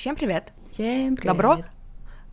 [0.00, 0.54] Всем привет!
[0.66, 1.36] Всем привет!
[1.36, 1.58] Добро,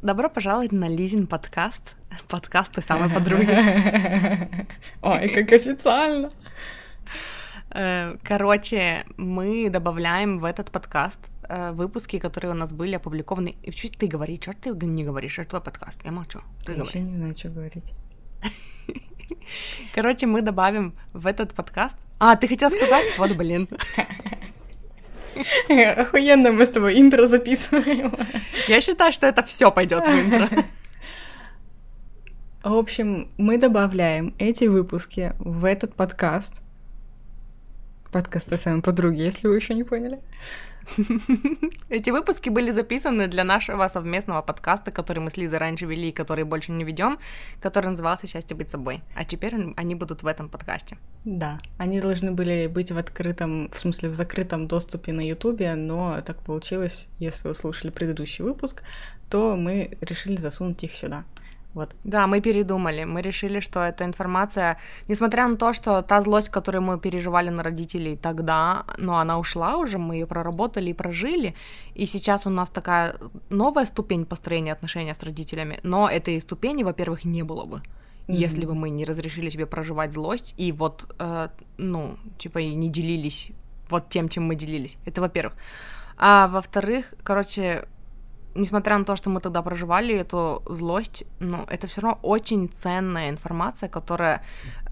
[0.01, 1.95] добро пожаловать на Лизин подкаст.
[2.29, 3.45] Подкаст той самой подруги.
[5.01, 6.31] Ой, как официально!
[7.71, 11.19] Э, короче, мы добавляем в этот подкаст
[11.49, 13.57] э, выпуски, которые у нас были опубликованы.
[13.63, 14.43] И что ты говоришь?
[14.43, 15.37] Что ты не говоришь?
[15.37, 15.99] Это твой подкаст.
[16.05, 16.39] Я молчу.
[16.65, 17.91] Ты Я вообще не знаю, что говорить.
[19.93, 21.97] Короче, мы добавим в этот подкаст...
[22.17, 23.17] А, ты хотел сказать?
[23.17, 23.67] Вот, блин.
[25.97, 28.13] Охуенно мы с тобой интро записываем.
[28.67, 30.49] Я считаю, что это все пойдет в интро.
[32.63, 36.61] В общем, мы добавляем эти выпуски в этот подкаст.
[38.11, 40.19] Подкаст той самой подруги, если вы еще не поняли.
[41.89, 46.11] Эти выпуски были записаны для нашего совместного подкаста, который мы с Лизой раньше вели и
[46.11, 47.19] который больше не ведем,
[47.61, 49.01] который назывался «Счастье быть собой».
[49.15, 50.97] А теперь они будут в этом подкасте.
[51.25, 56.21] Да, они должны были быть в открытом, в смысле в закрытом доступе на Ютубе, но
[56.21, 58.83] так получилось, если вы слушали предыдущий выпуск,
[59.29, 61.25] то мы решили засунуть их сюда.
[61.77, 61.95] Вот.
[62.03, 63.05] Да, мы передумали.
[63.05, 67.61] Мы решили, что эта информация, несмотря на то, что та злость, которую мы переживали на
[67.61, 71.53] родителей тогда, но она ушла уже, мы ее проработали и прожили,
[71.93, 73.15] и сейчас у нас такая
[73.49, 77.77] новая ступень построения отношений с родителями, но этой ступени, во-первых, не было бы.
[77.77, 78.33] Mm-hmm.
[78.45, 82.89] Если бы мы не разрешили себе проживать злость и вот, э, ну, типа, и не
[82.89, 83.51] делились
[83.89, 84.97] вот тем, чем мы делились.
[85.05, 85.53] Это во-первых.
[86.17, 87.87] А во-вторых, короче,
[88.57, 93.29] несмотря на то, что мы тогда проживали эту злость, ну, это все равно очень ценная
[93.29, 94.41] информация, которая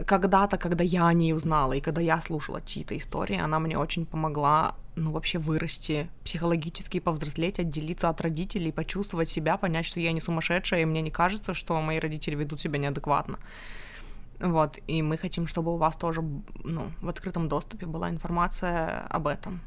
[0.05, 4.05] когда-то, когда я о ней узнала, и когда я слушала чьи-то истории, она мне очень
[4.05, 10.21] помогла, ну, вообще вырасти психологически, повзрослеть, отделиться от родителей, почувствовать себя, понять, что я не
[10.21, 13.39] сумасшедшая, и мне не кажется, что мои родители ведут себя неадекватно.
[14.39, 16.21] Вот, и мы хотим, чтобы у вас тоже,
[16.63, 19.61] ну, в открытом доступе была информация об этом,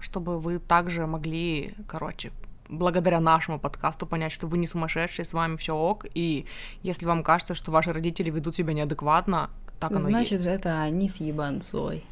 [0.00, 2.32] чтобы вы также могли, короче,
[2.68, 6.46] благодаря нашему подкасту понять, что вы не сумасшедшие, с вами все ок, и
[6.82, 10.46] если вам кажется, что ваши родители ведут себя неадекватно, так оно Значит, есть.
[10.46, 12.04] это они с ебанцой.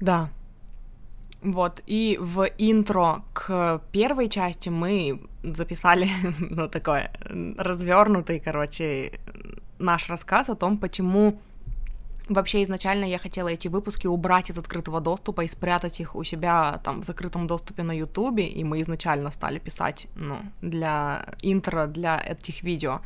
[0.00, 0.30] Да.
[1.42, 6.08] Вот, и в интро к первой части мы записали,
[6.38, 7.08] ну, такой
[7.58, 9.20] развернутый, короче,
[9.78, 11.38] наш рассказ о том, почему
[12.28, 16.80] Вообще изначально я хотела эти выпуски убрать из открытого доступа и спрятать их у себя
[16.82, 22.18] там в закрытом доступе на Ютубе, и мы изначально стали писать, ну, для интро, для
[22.18, 23.00] этих видео.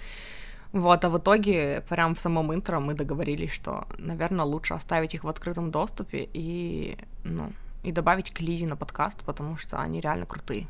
[0.73, 5.25] Вот, а в итоге, прям в самом интро мы договорились, что, наверное, лучше оставить их
[5.25, 7.53] в открытом доступе и, ну,
[7.83, 10.69] и добавить к Лизе на подкаст, потому что они реально крутые.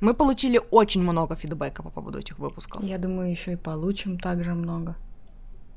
[0.00, 2.82] Мы получили очень много фидбэка по поводу этих выпусков.
[2.82, 4.94] Я думаю, еще и получим также много.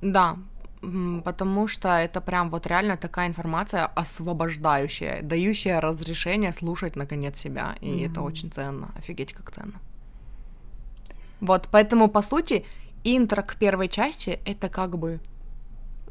[0.02, 0.38] Да,
[0.82, 7.88] потому что это прям вот реально такая информация освобождающая, дающая разрешение слушать наконец себя, и
[7.88, 8.12] mm-hmm.
[8.12, 9.80] это очень ценно, офигеть как ценно.
[11.40, 12.66] Вот, поэтому по сути
[13.04, 15.20] интро к первой части это как бы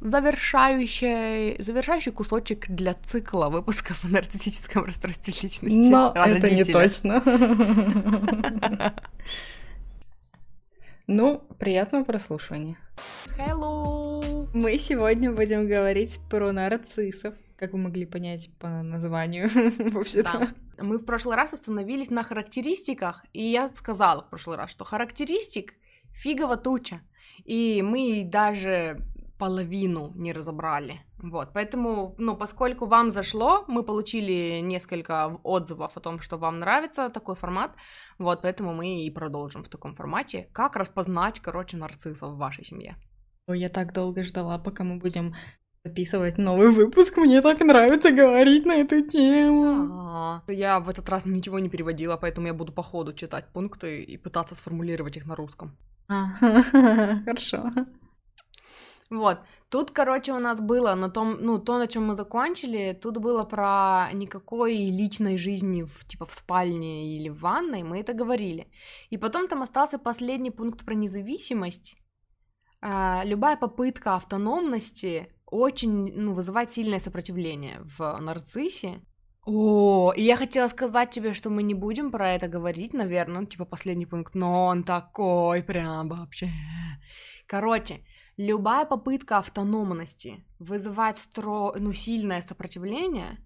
[0.01, 5.89] завершающий, завершающий кусочек для цикла выпусков о нарциссическом расстройстве личности.
[5.89, 7.23] Но это не точно.
[11.09, 12.77] Ну, приятного прослушивания.
[13.39, 14.16] Hello!
[14.57, 19.51] Мы сегодня будем говорить про нарциссов, как вы могли понять по названию,
[19.93, 20.55] вообще-то.
[20.79, 20.83] Да.
[20.83, 25.75] Мы в прошлый раз остановились на характеристиках, и я сказала в прошлый раз, что характеристик
[26.15, 27.03] фигово туча.
[27.45, 29.03] И мы даже
[29.39, 31.03] половину не разобрали.
[31.19, 37.11] Вот, поэтому, ну, поскольку вам зашло, мы получили несколько отзывов о том, что вам нравится
[37.11, 37.73] такой формат,
[38.19, 40.49] вот, поэтому мы и продолжим в таком формате.
[40.55, 42.97] Как распознать, короче, нарциссов в вашей семье?
[43.49, 45.35] Я так долго ждала, пока мы будем
[45.85, 47.17] записывать новый выпуск.
[47.17, 49.89] Мне так нравится говорить на эту тему.
[49.93, 50.53] А-а-а.
[50.53, 54.17] Я в этот раз ничего не переводила, поэтому я буду по ходу читать пункты и
[54.17, 55.77] пытаться сформулировать их на русском.
[56.09, 56.33] А,
[57.25, 57.71] хорошо.
[59.11, 59.39] Вот.
[59.69, 63.45] Тут, короче, у нас было на том, ну, то, на чем мы закончили, тут было
[63.45, 68.67] про никакой личной жизни в, типа, в спальне или в ванной, мы это говорили.
[69.11, 71.97] И потом там остался последний пункт про независимость.
[72.81, 79.01] А, любая попытка автономности очень, ну, вызывает сильное сопротивление в нарциссе.
[79.45, 83.65] О, и я хотела сказать тебе, что мы не будем про это говорить, наверное, типа
[83.65, 86.51] последний пункт, но он такой прям вообще.
[87.47, 88.01] Короче,
[88.37, 91.75] любая попытка автономности вызывает стро...
[91.79, 93.39] ну, сильное сопротивление,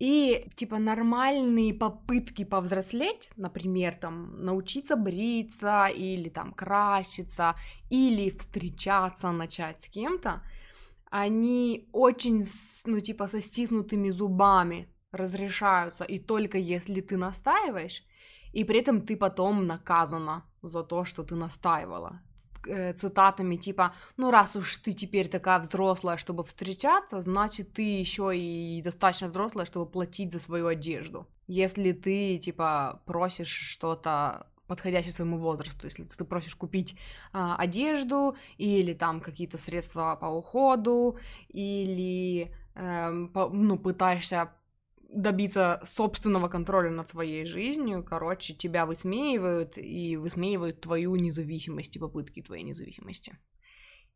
[0.00, 7.54] и, типа, нормальные попытки повзрослеть, например, там, научиться бриться, или там краситься,
[7.90, 10.42] или встречаться, начать с кем-то,
[11.10, 12.48] они очень,
[12.86, 18.02] ну, типа, со стиснутыми зубами разрешаются, и только если ты настаиваешь,
[18.54, 22.22] и при этом ты потом наказана за то, что ты настаивала.
[22.66, 28.36] Э, цитатами типа, ну раз уж ты теперь такая взрослая, чтобы встречаться, значит ты еще
[28.36, 31.26] и достаточно взрослая, чтобы платить за свою одежду.
[31.46, 36.96] Если ты типа просишь что-то подходящее своему возрасту, если ты просишь купить
[37.32, 41.18] а, одежду или там какие-то средства по уходу
[41.48, 44.50] или эм, по, ну пытаешься
[45.12, 52.42] добиться собственного контроля над своей жизнью, короче, тебя высмеивают и высмеивают твою независимость и попытки
[52.42, 53.38] твоей независимости.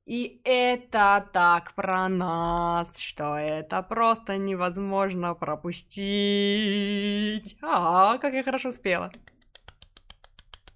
[0.07, 5.97] И это так про нас, что это просто невозможно пропустить.
[7.63, 9.11] А, как я хорошо спела.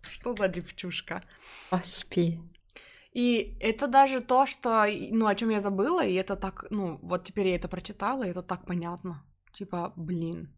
[0.00, 1.22] Что за девчушка?
[1.68, 2.40] Поспи.
[3.12, 7.24] И это даже то, что, ну, о чем я забыла, и это так, ну, вот
[7.24, 9.22] теперь я это прочитала, и это так понятно.
[9.54, 10.48] Типа, блин,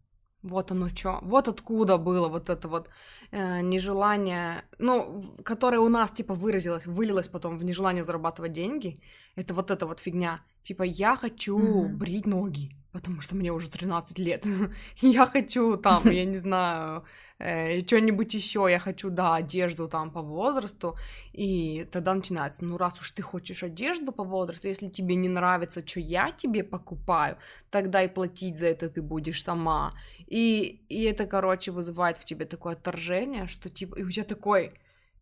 [0.43, 2.89] вот оно что, вот откуда было вот это вот
[3.31, 9.01] э, нежелание, ну, которое у нас, типа, выразилось, вылилось потом в нежелание зарабатывать деньги,
[9.35, 10.41] это вот эта вот фигня.
[10.63, 11.93] Типа, я хочу mm-hmm.
[11.95, 14.45] брить ноги, потому что мне уже 13 лет.
[15.01, 17.03] я хочу там, я не знаю,
[17.41, 20.95] э, что-нибудь еще, я хочу, да, одежду там по возрасту,
[21.33, 25.85] и тогда начинается, ну раз уж ты хочешь одежду по возрасту, если тебе не нравится,
[25.85, 27.37] что я тебе покупаю,
[27.69, 29.93] тогда и платить за это ты будешь сама.
[30.27, 34.73] И, и это, короче, вызывает в тебе такое отторжение, что типа, и у тебя такой,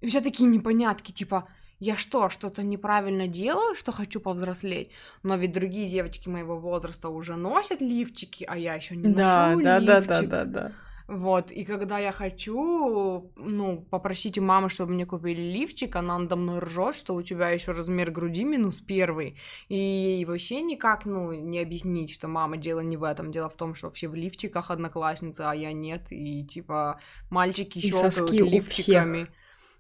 [0.01, 1.48] и у тебя такие непонятки, типа,
[1.80, 4.89] я что, что-то неправильно делаю, что хочу повзрослеть?
[5.24, 9.63] Но ведь другие девочки моего возраста уже носят лифчики, а я еще не да, ношу
[9.63, 10.07] да, лифчик.
[10.07, 10.71] Да, да, да, да.
[11.09, 16.35] Вот, и когда я хочу, ну, попросить у мамы, чтобы мне купили лифчик, она надо
[16.35, 19.35] мной ржет, что у тебя еще размер груди минус первый,
[19.69, 23.73] и вообще никак, ну, не объяснить, что мама, дело не в этом, дело в том,
[23.73, 27.00] что все в лифчиках одноклассницы, а я нет, и типа
[27.31, 29.25] мальчики щелкают лифчиками.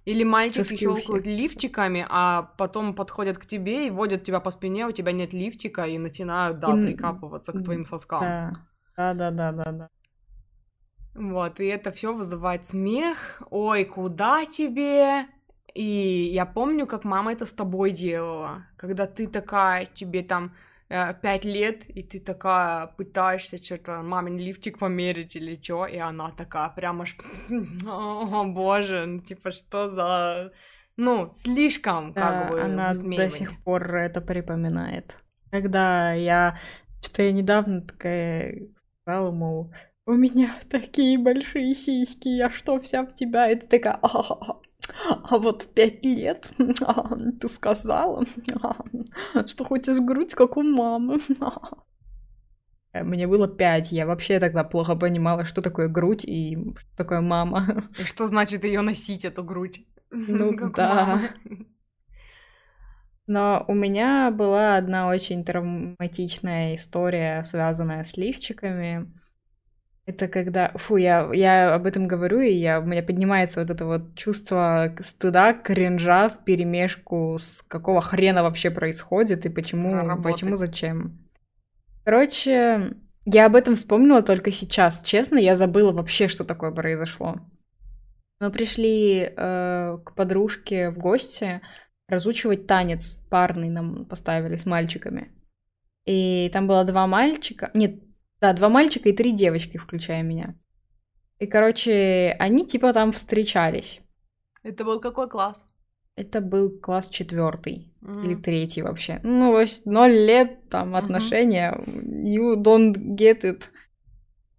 [0.05, 4.91] Или мальчики щелкают лифчиками, а потом подходят к тебе и водят тебя по спине, у
[4.91, 6.87] тебя нет лифчика, и начинают, да, и...
[6.87, 8.23] прикапываться к твоим соскам.
[8.97, 9.89] Да, да, да, да, да.
[11.19, 13.41] Вот, и это все вызывает смех.
[13.49, 15.25] Ой, куда тебе?
[15.73, 15.83] И
[16.33, 20.55] я помню, как мама это с тобой делала, когда ты такая, тебе там
[20.87, 26.31] э, пять лет, и ты такая пытаешься что-то мамин лифчик померить или что, и она
[26.31, 27.17] такая прямо аж,
[27.85, 30.53] о боже, ну типа что за,
[30.95, 35.19] ну слишком как да, бы она до сих пор это припоминает.
[35.51, 36.57] Когда я
[37.01, 38.69] что я недавно такая
[39.01, 39.71] сказала, мол,
[40.09, 43.51] у меня такие большие сиськи, я что, вся в тебя?
[43.51, 44.59] И ты такая, а,
[45.05, 46.51] а вот в пять лет
[47.39, 48.25] ты сказала,
[49.45, 51.19] что хочешь грудь, как у мамы.
[52.93, 57.87] Мне было пять, я вообще тогда плохо понимала, что такое грудь и что такое мама.
[57.99, 59.85] И что значит ее носить, эту грудь?
[60.09, 61.21] Ну да.
[63.27, 69.13] Но у меня была одна очень травматичная история, связанная с лифчиками.
[70.09, 73.85] Это когда, фу, я, я об этом говорю, и я, у меня поднимается вот это
[73.85, 81.29] вот чувство стыда, кринжа в перемешку с какого хрена вообще происходит и почему, почему, зачем.
[82.05, 82.95] Короче,
[83.25, 85.03] я об этом вспомнила только сейчас.
[85.03, 87.35] Честно, я забыла вообще, что такое произошло.
[88.39, 91.61] Мы пришли э, к подружке в гости
[92.07, 95.31] разучивать танец парный нам поставили с мальчиками.
[96.07, 97.99] И там было два мальчика, нет,
[98.41, 100.55] да, два мальчика и три девочки, включая меня.
[101.39, 104.01] И, короче, они типа там встречались.
[104.63, 105.65] Это был какой класс?
[106.15, 108.25] Это был класс четвертый mm-hmm.
[108.25, 109.21] или третий вообще.
[109.23, 111.71] Ну, ноль лет там отношения.
[111.71, 112.23] Mm-hmm.
[112.23, 113.63] You don't get it.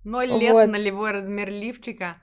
[0.05, 0.41] Ноль вот.
[0.41, 2.17] лет, нулевой размер лифчика.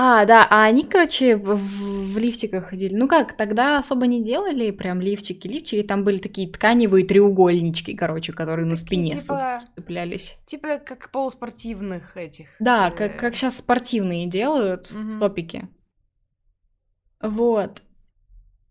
[0.00, 2.94] А, да, а они, короче, в, в, в лифчиках ходили.
[2.94, 5.82] Ну как, тогда особо не делали прям лифчики, лифчики.
[5.82, 10.36] Там были такие тканевые треугольнички, короче, которые такие, на спине типа, цеплялись.
[10.46, 12.46] Типа как полуспортивных этих.
[12.60, 12.92] Да, э...
[12.92, 15.18] как, как сейчас спортивные делают угу.
[15.18, 15.68] топики.
[17.20, 17.82] Вот.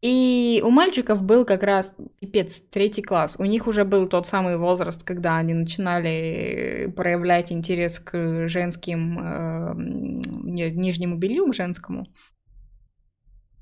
[0.02, 3.36] И у мальчиков был как раз, пипец, третий класс.
[3.40, 9.74] У них уже был тот самый возраст, когда они начинали проявлять интерес к женским, э,
[9.76, 12.06] нижнему белью, к женскому.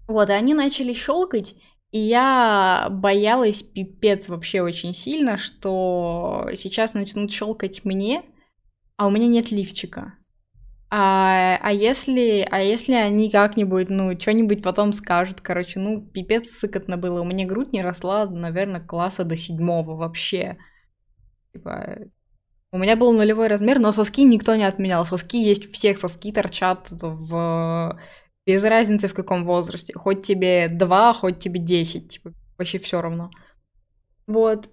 [0.07, 1.55] Вот, и они начали щелкать,
[1.91, 8.23] и я боялась пипец вообще очень сильно, что сейчас начнут щелкать мне,
[8.97, 10.15] а у меня нет лифчика.
[10.91, 16.97] А, а если, а если они как-нибудь, ну, что-нибудь потом скажут, короче, ну, пипец сыкотно
[16.97, 17.21] было.
[17.21, 20.57] У меня грудь не росла, наверное, класса до седьмого вообще.
[21.53, 21.97] Типа,
[22.71, 25.05] У меня был нулевой размер, но соски никто не отменял.
[25.05, 27.99] Соски есть у всех, соски торчат в...
[28.45, 29.93] Без разницы в каком возрасте.
[29.97, 32.09] Хоть тебе два, хоть тебе десять.
[32.09, 33.31] Типа, вообще все равно.
[34.27, 34.69] Вот.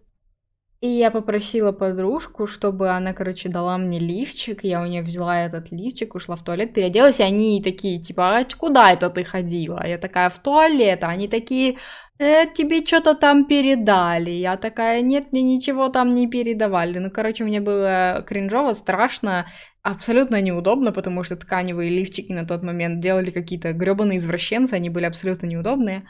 [0.83, 4.65] И я попросила подружку, чтобы она, короче, дала мне лифчик.
[4.65, 8.45] Я у нее взяла этот лифчик, ушла в туалет, переоделась, и они такие, типа, а
[8.59, 9.87] куда это ты ходила?
[9.87, 11.05] Я такая, в туалет.
[11.05, 11.77] А они такие,
[12.19, 14.31] э, тебе что-то там передали.
[14.33, 16.99] Я такая, нет, мне ничего там не передавали.
[16.99, 19.47] Ну, короче, мне было кринжово, страшно,
[19.83, 25.05] абсолютно неудобно, потому что тканевые лифчики на тот момент делали какие-то гребаные извращенцы, они были
[25.05, 26.09] абсолютно неудобные.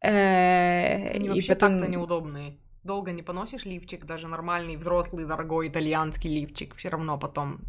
[0.00, 6.74] Э, они вообще так-то неудобные долго не поносишь лифчик, даже нормальный, взрослый, дорогой итальянский лифчик,
[6.76, 7.60] все равно потом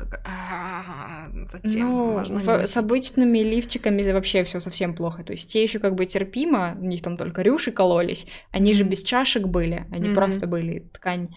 [1.52, 1.90] зачем?
[1.90, 5.24] Ну, в, с обычными лифчиками вообще все совсем плохо.
[5.24, 8.84] То есть те еще как бы терпимо, у них там только рюши кололись, они же
[8.84, 10.16] без чашек были, они mm-hmm.
[10.16, 11.36] просто были ткань.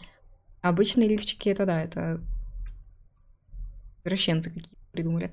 [0.60, 2.20] Обычные лифчики это да, это
[4.04, 5.30] извращенцы какие придумали.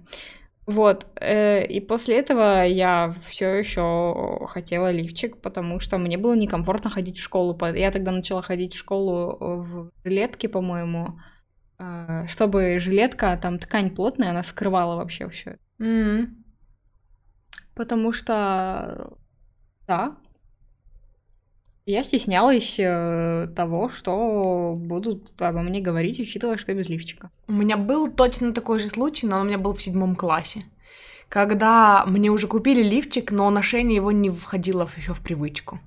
[0.67, 6.89] Вот, э, и после этого я все еще хотела лифчик, потому что мне было некомфортно
[6.89, 7.57] ходить в школу.
[7.73, 11.19] Я тогда начала ходить в школу в жилетке, по-моему,
[11.79, 15.57] э, чтобы жилетка, там ткань плотная, она скрывала вообще все.
[15.79, 16.27] Mm-hmm.
[17.73, 19.13] Потому что,
[19.87, 20.17] да,
[21.91, 27.31] я стеснялась э, того, что будут обо мне говорить, учитывая, что я без лифчика.
[27.47, 30.65] У меня был точно такой же случай, но он у меня был в седьмом классе.
[31.29, 35.79] Когда мне уже купили лифчик, но ношение его не входило еще в привычку.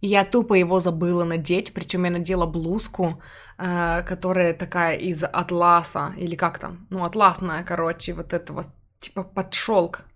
[0.00, 3.22] И я тупо его забыла надеть, причем я надела блузку,
[3.58, 8.66] э, которая такая из атласа, или как там, ну, атласная, короче, вот это вот,
[9.00, 10.06] типа под шелк.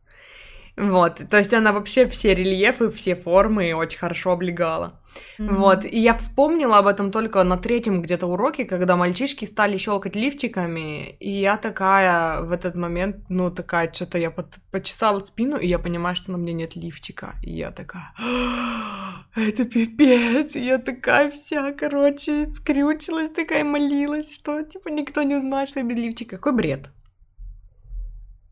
[0.79, 5.00] Вот, то есть она вообще все рельефы, все формы очень хорошо облегала.
[5.39, 5.55] Mm-hmm.
[5.55, 10.17] Вот, и я вспомнила об этом только на третьем где-то уроке, когда мальчишки стали щелкать
[10.17, 15.67] лифчиками, и я такая в этот момент, ну, такая, что-то я под, почесала спину, и
[15.67, 20.79] я понимаю, что на мне нет лифчика, и я такая, «А, это пипец, и я
[20.79, 26.37] такая вся, короче, скрючилась, такая молилась, что, типа, никто не узнает, что я без лифчика,
[26.37, 26.91] какой бред.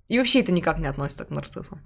[0.08, 1.78] И вообще это никак не относится к нарциссу.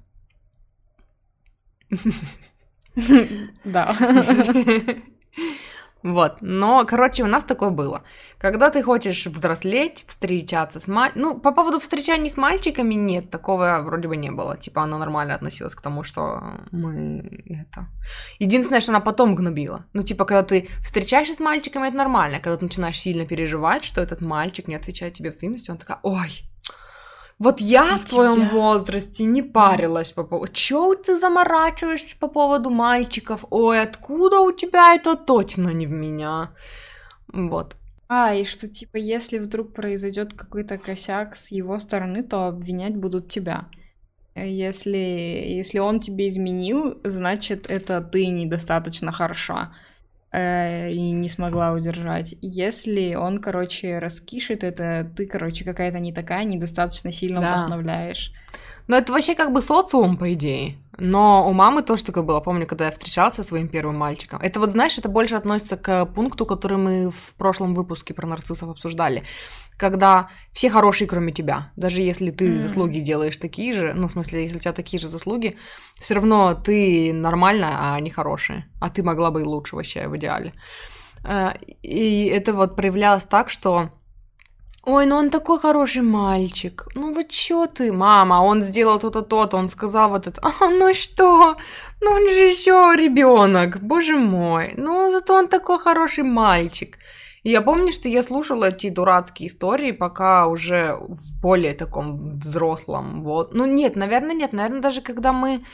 [3.64, 3.96] Да.
[6.02, 8.02] Вот, но, короче, у нас такое было.
[8.38, 11.22] Когда ты хочешь взрослеть, встречаться с мальчиками...
[11.22, 14.56] Ну, по поводу встречаний с мальчиками нет, такого вроде бы не было.
[14.56, 17.86] Типа, она нормально относилась к тому, что мы это...
[18.40, 19.84] Единственное, что она потом гнобила.
[19.92, 22.40] Ну, типа, когда ты встречаешься с мальчиками, это нормально.
[22.40, 26.42] Когда ты начинаешь сильно переживать, что этот мальчик не отвечает тебе взаимностью, он такая, ой,
[27.42, 28.50] вот я и в твоем тебя.
[28.50, 30.52] возрасте не парилась по поводу...
[30.52, 33.44] Чё ты заморачиваешься по поводу мальчиков?
[33.50, 36.50] Ой, откуда у тебя это точно не в меня?
[37.32, 37.76] Вот.
[38.08, 43.28] А, и что, типа, если вдруг произойдет какой-то косяк с его стороны, то обвинять будут
[43.28, 43.64] тебя.
[44.36, 49.74] Если, если он тебе изменил, значит, это ты недостаточно хороша
[50.32, 52.34] э, и не смогла удержать.
[52.40, 57.52] Если он, короче, раскишет, это ты, короче, какая-то не такая, недостаточно сильно да.
[57.52, 58.32] вдохновляешь.
[58.88, 60.76] Ну, это вообще как бы социум, по идее.
[60.98, 62.40] Но у мамы тоже такое было.
[62.40, 64.40] Помню, когда я встречался со своим первым мальчиком.
[64.40, 68.68] Это вот, знаешь, это больше относится к пункту, который мы в прошлом выпуске про нарциссов
[68.68, 69.22] обсуждали
[69.82, 71.72] когда все хорошие, кроме тебя.
[71.76, 72.60] Даже если ты mm.
[72.60, 75.56] заслуги делаешь такие же, ну, в смысле, если у тебя такие же заслуги,
[76.00, 78.64] все равно ты нормальная, а они хорошие.
[78.80, 80.52] А ты могла бы и лучше вообще в идеале.
[81.24, 81.50] Э,
[81.82, 83.90] и это вот проявлялось так, что
[84.84, 86.86] Ой, ну он такой хороший мальчик.
[86.94, 90.40] Ну вот чё ты, мама, он сделал то-то, то-то, он сказал вот это.
[90.42, 91.56] А, ну что?
[92.00, 94.74] Ну он же еще ребенок, боже мой.
[94.76, 96.98] Ну зато он такой хороший мальчик.
[97.44, 103.24] Я помню, что я слушала эти дурацкие истории, пока уже в более таком взрослом.
[103.24, 103.54] Вот.
[103.54, 104.52] Ну нет, наверное, нет.
[104.52, 105.64] Наверное, даже когда мы...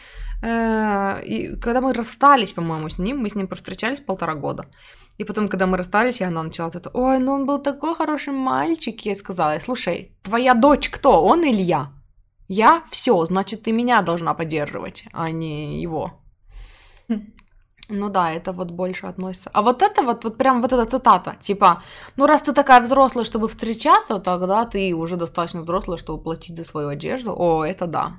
[0.42, 4.64] Э, и, когда мы расстались, по-моему, с ним, мы с ним встречались полтора года.
[5.18, 8.32] И потом, когда мы расстались, и она начала это, ой, ну он был такой хороший
[8.32, 11.92] мальчик, я сказала, слушай, твоя дочь кто, он или я?
[12.46, 12.82] Я?
[12.90, 16.22] Все, значит, ты меня должна поддерживать, а не его.
[17.88, 19.50] Ну да, это вот больше относится.
[19.52, 21.82] А вот это вот, вот прям вот эта цитата, типа,
[22.16, 26.64] ну раз ты такая взрослая, чтобы встречаться, тогда ты уже достаточно взрослая, чтобы платить за
[26.64, 27.34] свою одежду.
[27.36, 28.12] О, это да.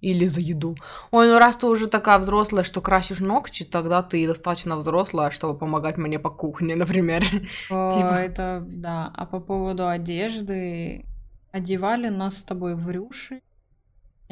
[0.00, 0.76] Или за еду.
[1.12, 5.56] Ой, ну раз ты уже такая взрослая, что красишь ногти, тогда ты достаточно взрослая, чтобы
[5.56, 7.22] помогать мне по кухне, например.
[7.70, 8.14] О, типа...
[8.14, 9.12] Это да.
[9.14, 11.06] А по поводу одежды,
[11.52, 13.40] одевали нас с тобой в рюши.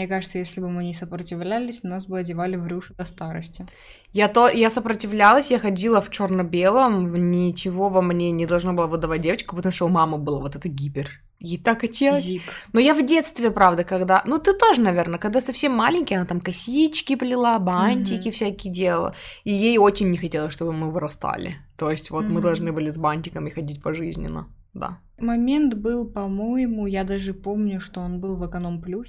[0.01, 3.67] Мне кажется, если бы мы не сопротивлялись, нас бы одевали в рюши до старости.
[4.15, 9.21] Я то, я сопротивлялась, я ходила в черно-белом, ничего во мне не должно было выдавать
[9.21, 11.11] девочку, потому что у мамы было вот это гипер.
[11.39, 12.25] Ей так хотелось.
[12.25, 12.41] Зик.
[12.73, 14.23] Но я в детстве, правда, когда...
[14.25, 18.33] Ну, ты тоже, наверное, когда совсем маленький, она там косички плела, бантики Мгм.
[18.33, 19.15] всякие делала.
[19.45, 21.57] И ей очень не хотелось, чтобы мы вырастали.
[21.77, 22.43] То есть вот мы Мгм.
[22.43, 24.47] должны были с бантиками ходить пожизненно.
[24.73, 24.97] Да.
[25.19, 29.09] Момент был, по-моему, я даже помню, что он был в эконом плюс.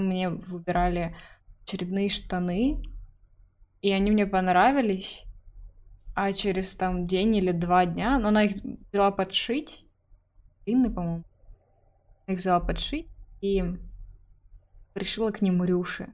[0.00, 1.16] Мне выбирали
[1.62, 2.82] очередные штаны,
[3.82, 5.24] и они мне понравились.
[6.16, 8.56] А через там день или два дня, но она их
[8.92, 9.84] взяла подшить,
[10.66, 11.24] длинный, по-моему,
[12.26, 13.06] их взяла подшить
[13.40, 13.62] и
[14.92, 16.12] пришила к ним рюши.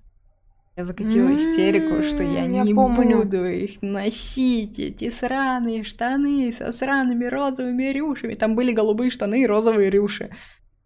[0.76, 3.22] Я закатила истерику, что я М, я не помню.
[3.22, 8.34] буду их носить, эти сраные штаны со сраными розовыми рюшами.
[8.34, 10.36] Там были голубые штаны и розовые рюши.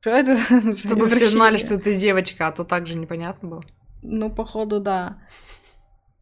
[0.00, 0.36] Что это
[0.76, 3.64] Чтобы все знали, что ты девочка, а то так же непонятно было.
[4.02, 5.18] Ну, походу, да.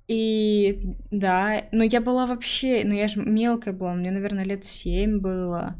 [0.08, 5.18] И да, но я была вообще, ну я же мелкая была, мне, наверное, лет семь
[5.18, 5.76] было.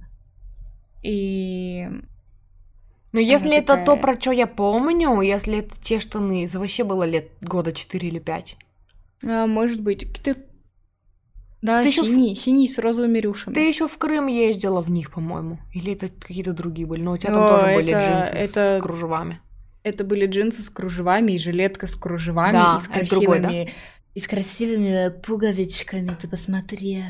[1.03, 1.87] И
[3.13, 6.85] Но если это такая- то, про что я помню, если это те штаны, это вообще
[6.85, 8.57] было лет года 4 или 5.
[9.27, 10.41] а, может быть, какие-то...
[11.61, 13.55] Да, Ты ещё в- синий, синий с розовыми рюшами.
[13.55, 15.59] Ты еще в Крым ездила в них, по-моему.
[15.75, 17.03] Или это какие-то другие были.
[17.03, 19.41] Но у тебя там О, тоже были это- джинсы это- с кружевами.
[19.83, 23.65] Это были джинсы с кружевами и жилетка с кружевами Да, и с это другой, красивыми...
[23.65, 23.71] да?
[24.15, 27.03] И с красивыми пуговичками, ты посмотри.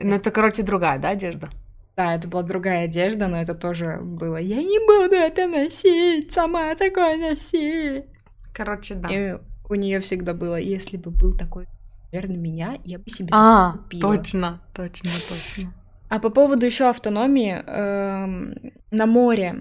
[0.00, 1.50] Ну, это, короче, другая, да, одежда?
[1.96, 4.36] Да, это была другая одежда, но это тоже было.
[4.36, 8.04] Я не буду это носить, сама такое носи.
[8.52, 9.08] Короче, да.
[9.10, 11.66] И у нее всегда было, если бы был такой,
[12.14, 14.16] наверное, меня, я бы себе А, купила.
[14.16, 15.72] точно, точно, точно.
[16.08, 18.54] А по поводу еще автономии, эм,
[18.90, 19.56] на море,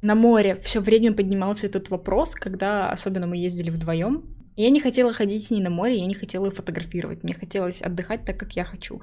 [0.00, 4.24] на море все время поднимался этот вопрос, когда особенно мы ездили вдвоем.
[4.56, 7.22] Я не хотела ходить с ней на море, я не хотела ее фотографировать.
[7.22, 9.00] Мне хотелось отдыхать так, как я хочу.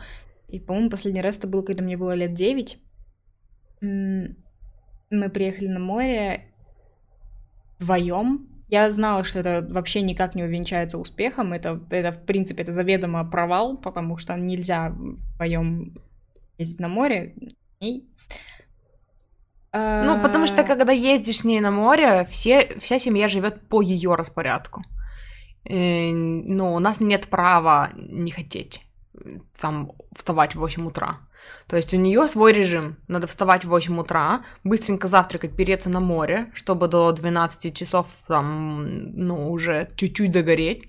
[0.48, 2.77] И, по-моему, последний раз это было, когда мне было лет 9.
[3.81, 4.36] М,
[5.12, 6.51] Мы приехали на море
[7.79, 8.48] вдвоем.
[8.69, 11.53] Я знала, что это вообще никак не увенчается успехом.
[11.53, 15.97] Это, это в принципе, это заведомо провал, потому что нельзя вдвоем
[16.58, 17.36] ездить на море.
[17.79, 18.05] И...
[19.73, 23.82] Ну, потому что А, когда ездишь с ней на море, все, вся семья живет по
[23.82, 24.84] ее распорядку.
[25.65, 28.88] Э, ну, у нас нет права не хотеть
[29.60, 31.17] там вставать в 8 утра.
[31.67, 32.97] То есть у нее свой режим.
[33.08, 39.13] Надо вставать в 8 утра, быстренько завтракать, переться на море, чтобы до 12 часов там,
[39.15, 40.84] ну, уже чуть-чуть загореть.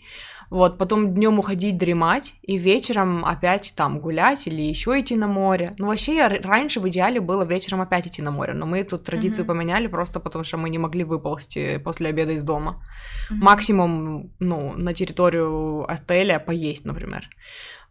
[0.50, 5.76] Вот, потом днем уходить дремать, и вечером опять там гулять или еще идти на море.
[5.78, 9.04] Ну, вообще, я раньше в идеале было вечером опять идти на море, но мы тут
[9.04, 9.46] традицию Мгм.
[9.46, 12.82] поменяли просто потому, что мы не могли выползти после обеда из дома.
[13.30, 13.44] мгм.
[13.44, 17.28] Максимум, ну, на территорию отеля поесть, например.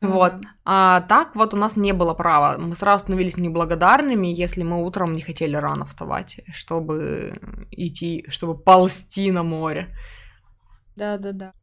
[0.01, 0.39] Вот.
[0.41, 0.47] да.
[0.65, 2.57] А так вот у нас не было права.
[2.57, 7.39] Мы сразу становились неблагодарными, если мы утром не хотели рано вставать, чтобы
[7.71, 9.93] идти, чтобы ползти на море.
[10.95, 11.53] Да-да-да.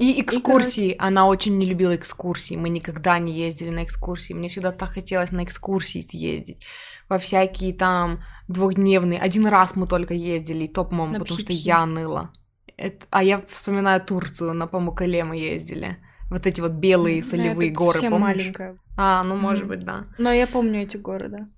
[0.00, 0.96] И экскурсии.
[0.98, 2.56] Она очень не любила экскурсии.
[2.56, 4.32] Мы никогда не ездили на экскурсии.
[4.34, 6.64] Мне всегда так хотелось на экскурсии съездить.
[7.08, 9.20] Во всякие там двухдневные.
[9.20, 11.66] Один раз мы только ездили, и то, по-моему, На потому что Пхипхи.
[11.68, 12.32] я ныла.
[12.76, 15.98] Это- А я вспоминаю Турцию, на Памукале мы ездили.
[16.30, 18.18] Вот эти вот белые солевые это горы, помнишь?
[18.20, 18.76] маленькая.
[18.96, 19.68] А, ну, может Мгм.
[19.70, 20.04] быть, да.
[20.18, 21.48] Но я помню эти горы, да.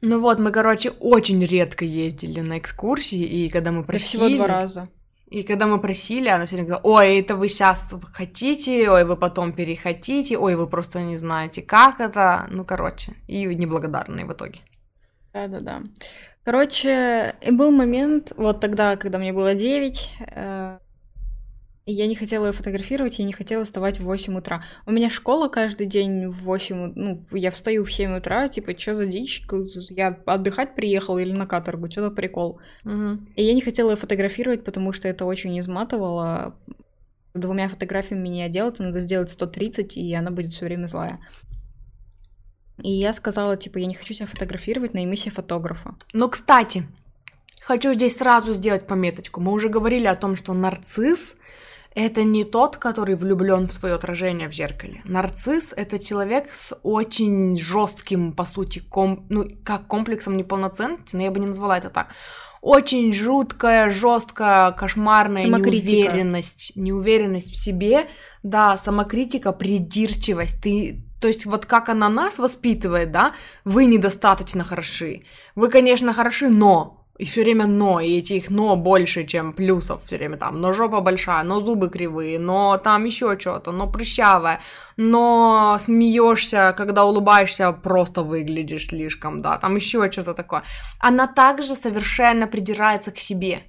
[0.00, 4.22] Ну вот, мы, короче, очень редко ездили на экскурсии, и когда мы Я просили...
[4.24, 4.88] всего два раза.
[5.30, 9.16] И когда мы просили, она все время говорила, ой, это вы сейчас хотите, ой, вы
[9.16, 12.46] потом перехотите, ой, вы просто не знаете, как это.
[12.50, 14.58] Ну, короче, и неблагодарные в итоге.
[15.32, 15.82] Да-да-да.
[16.44, 20.78] Короче, и был момент, вот тогда, когда мне было 9, э,
[21.84, 24.64] и я не хотела ее фотографировать, я не хотела вставать в 8 утра.
[24.86, 28.78] У меня школа каждый день в 8, у- ну, я встаю в 7 утра, типа,
[28.78, 29.42] что за дичь?
[29.90, 32.60] Я отдыхать приехала или на каторгу, что за прикол?
[33.34, 36.54] И я не хотела ее фотографировать, потому что это очень изматывало.
[37.34, 41.18] Двумя фотографиями не делать, надо сделать 130, и она будет все время злая.
[42.82, 45.94] И я сказала, типа, я не хочу себя фотографировать, найми себе фотографа.
[46.12, 46.84] Ну, кстати,
[47.60, 49.40] хочу здесь сразу сделать пометочку.
[49.40, 51.34] Мы уже говорили о том, что нарцисс
[51.94, 55.02] это не тот, который влюблен в свое отражение в зеркале.
[55.04, 59.26] Нарцисс это человек с очень жестким, по сути, ком...
[59.28, 62.14] ну, как комплексом неполноценности, но я бы не назвала это так.
[62.60, 68.08] Очень жуткая, жесткая, кошмарная неуверенность, неуверенность в себе,
[68.44, 70.62] да, самокритика, придирчивость.
[70.62, 73.32] Ты, то есть вот как она нас воспитывает, да,
[73.64, 75.24] вы недостаточно хороши.
[75.56, 80.16] Вы, конечно, хороши, но и все время но, и этих но больше, чем плюсов все
[80.16, 84.60] время там, но жопа большая, но зубы кривые, но там еще что-то, но прыщавая,
[84.96, 90.64] но смеешься, когда улыбаешься, просто выглядишь слишком, да, там еще что-то такое.
[90.98, 93.62] Она также совершенно придирается к себе.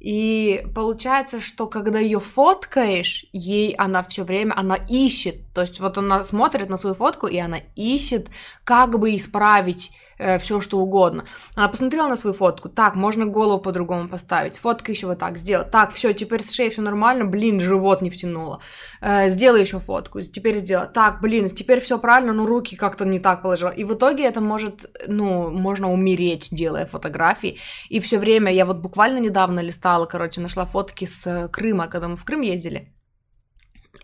[0.00, 5.96] И получается, что когда ее фоткаешь, ей она все время, она ищет, то есть вот
[5.96, 8.28] она смотрит на свою фотку, и она ищет,
[8.64, 11.24] как бы исправить э, все что угодно.
[11.54, 15.70] Она посмотрела на свою фотку, так, можно голову по-другому поставить, фотка еще вот так сделать,
[15.70, 18.60] так, все, теперь с шеей все нормально, блин, живот не втянула,
[19.00, 23.18] э, сделай еще фотку, теперь сделай, так, блин, теперь все правильно, но руки как-то не
[23.18, 23.70] так положила.
[23.70, 27.58] И в итоге это может, ну, можно умереть, делая фотографии.
[27.88, 32.08] И все время, я вот буквально недавно листала, короче, нашла фотки с э, Крыма, когда
[32.08, 32.92] мы в Крым ездили.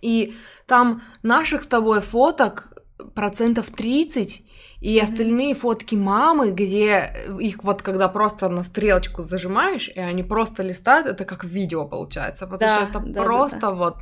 [0.02, 0.34] И
[0.66, 2.74] там наших с тобой фоток
[3.14, 4.43] процентов 30
[4.84, 10.62] и остальные фотки мамы, где их вот когда просто на стрелочку зажимаешь, и они просто
[10.62, 13.74] листают, это как видео получается, потому да, что это да, просто да, да.
[13.74, 13.96] вот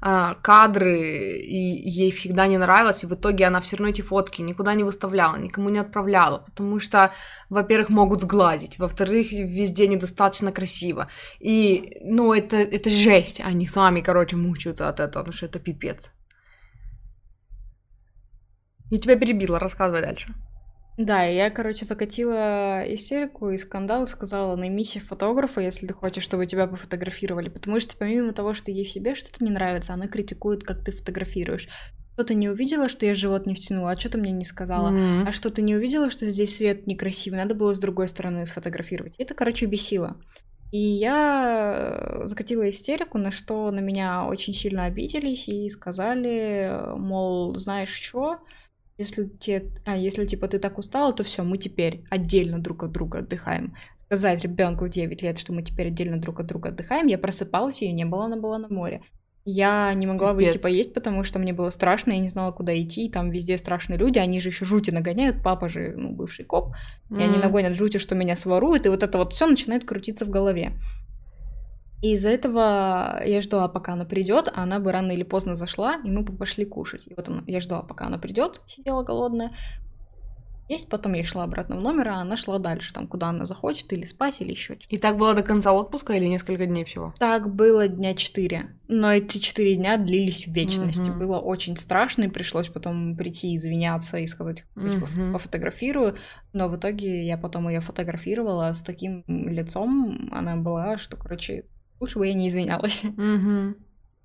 [0.00, 4.40] а, кадры, и ей всегда не нравилось, и в итоге она все равно эти фотки
[4.40, 7.12] никуда не выставляла, никому не отправляла, потому что,
[7.50, 11.08] во-первых, могут сгладить, во-вторых, везде недостаточно красиво,
[11.40, 16.10] и, ну, это, это жесть, они сами, короче, мучаются от этого, потому что это пипец.
[18.92, 20.34] Я тебя перебила, рассказывай дальше.
[20.98, 26.66] Да, я, короче, закатила истерику и скандал, сказала, наймись фотографа, если ты хочешь, чтобы тебя
[26.66, 30.84] пофотографировали, потому что помимо того, что ей в себе что-то не нравится, она критикует, как
[30.84, 31.68] ты фотографируешь.
[32.12, 34.90] Что ты не увидела, что я живот не втянула, а что ты мне не сказала?
[34.90, 35.24] Mm-hmm.
[35.26, 39.14] А что ты не увидела, что здесь свет некрасивый, надо было с другой стороны сфотографировать.
[39.16, 40.18] Это, короче, бесило.
[40.70, 47.88] И я закатила истерику, на что на меня очень сильно обиделись и сказали, мол, знаешь
[47.88, 48.40] что,
[49.02, 52.92] если, те, а, если типа ты так устала, то все, мы теперь отдельно друг от
[52.92, 53.74] друга отдыхаем.
[54.06, 57.82] Сказать ребенку в 9 лет, что мы теперь отдельно друг от друга отдыхаем, я просыпалась,
[57.82, 59.02] ее не было, она была на море.
[59.44, 60.54] Я не могла Пипец.
[60.54, 63.98] выйти поесть, потому что мне было страшно, я не знала, куда идти, там везде страшные
[63.98, 66.74] люди, они же еще жути нагоняют, папа же, ну, бывший коп,
[67.10, 67.20] mm.
[67.20, 70.30] и они нагонят жути, что меня своруют, и вот это вот все начинает крутиться в
[70.30, 70.74] голове.
[72.02, 76.00] И из-за этого я ждала, пока она придет, а она бы рано или поздно зашла,
[76.04, 77.06] и мы бы пошли кушать.
[77.06, 79.52] И вот она, я ждала, пока она придет, сидела голодная.
[80.68, 83.92] Есть, потом я шла обратно в номер, а она шла дальше, там, куда она захочет,
[83.92, 84.88] или спать, или еще что-то.
[84.88, 87.14] И так было до конца отпуска или несколько дней всего?
[87.18, 88.70] Так было дня четыре.
[88.88, 91.10] Но эти четыре дня длились в вечности.
[91.10, 91.18] Угу.
[91.18, 95.32] Было очень страшно, и пришлось потом прийти извиняться и сказать, угу.
[95.34, 96.16] пофотографирую.
[96.52, 101.66] Но в итоге я потом ее фотографировала с таким лицом, она была, что, короче,
[102.02, 103.04] Лучше бы я не извинялась.
[103.16, 103.74] Угу.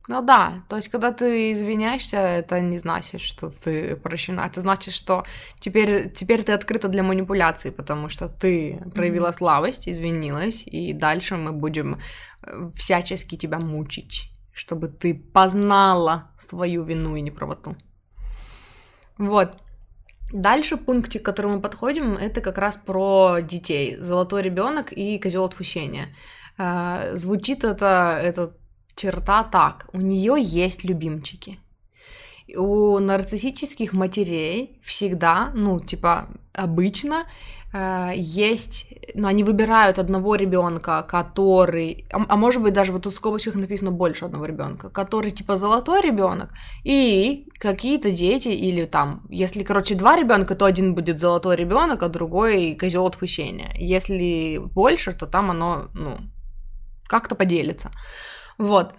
[0.09, 4.41] Ну да, то есть, когда ты извиняешься, это не значит, что ты прощена.
[4.41, 5.25] Это значит, что
[5.59, 9.37] теперь, теперь ты открыта для манипуляции, потому что ты проявила mm-hmm.
[9.37, 11.99] слабость, извинилась, и дальше мы будем
[12.41, 17.75] э, всячески тебя мучить, чтобы ты познала свою вину и неправоту.
[19.17, 19.49] Вот.
[20.31, 23.97] Дальше пунктик, к которому мы подходим, это как раз про детей.
[23.97, 26.07] Золотой ребенок и козел отпущения.
[26.57, 28.53] А, звучит это, эта
[28.95, 29.87] черта так.
[29.93, 31.59] У нее есть любимчики.
[32.55, 37.25] У нарциссических матерей всегда, ну, типа, обычно
[37.73, 43.11] э, есть, ну, они выбирают одного ребенка, который, а, а может быть даже вот у
[43.11, 46.51] скобочек написано больше одного ребенка, который типа золотой ребенок,
[46.85, 52.07] и какие-то дети или там, если, короче, два ребенка, то один будет золотой ребенок, а
[52.07, 53.73] другой козел отпущения.
[53.77, 56.19] Если больше, то там оно, ну,
[57.07, 57.91] как-то поделится.
[58.57, 58.93] Вот.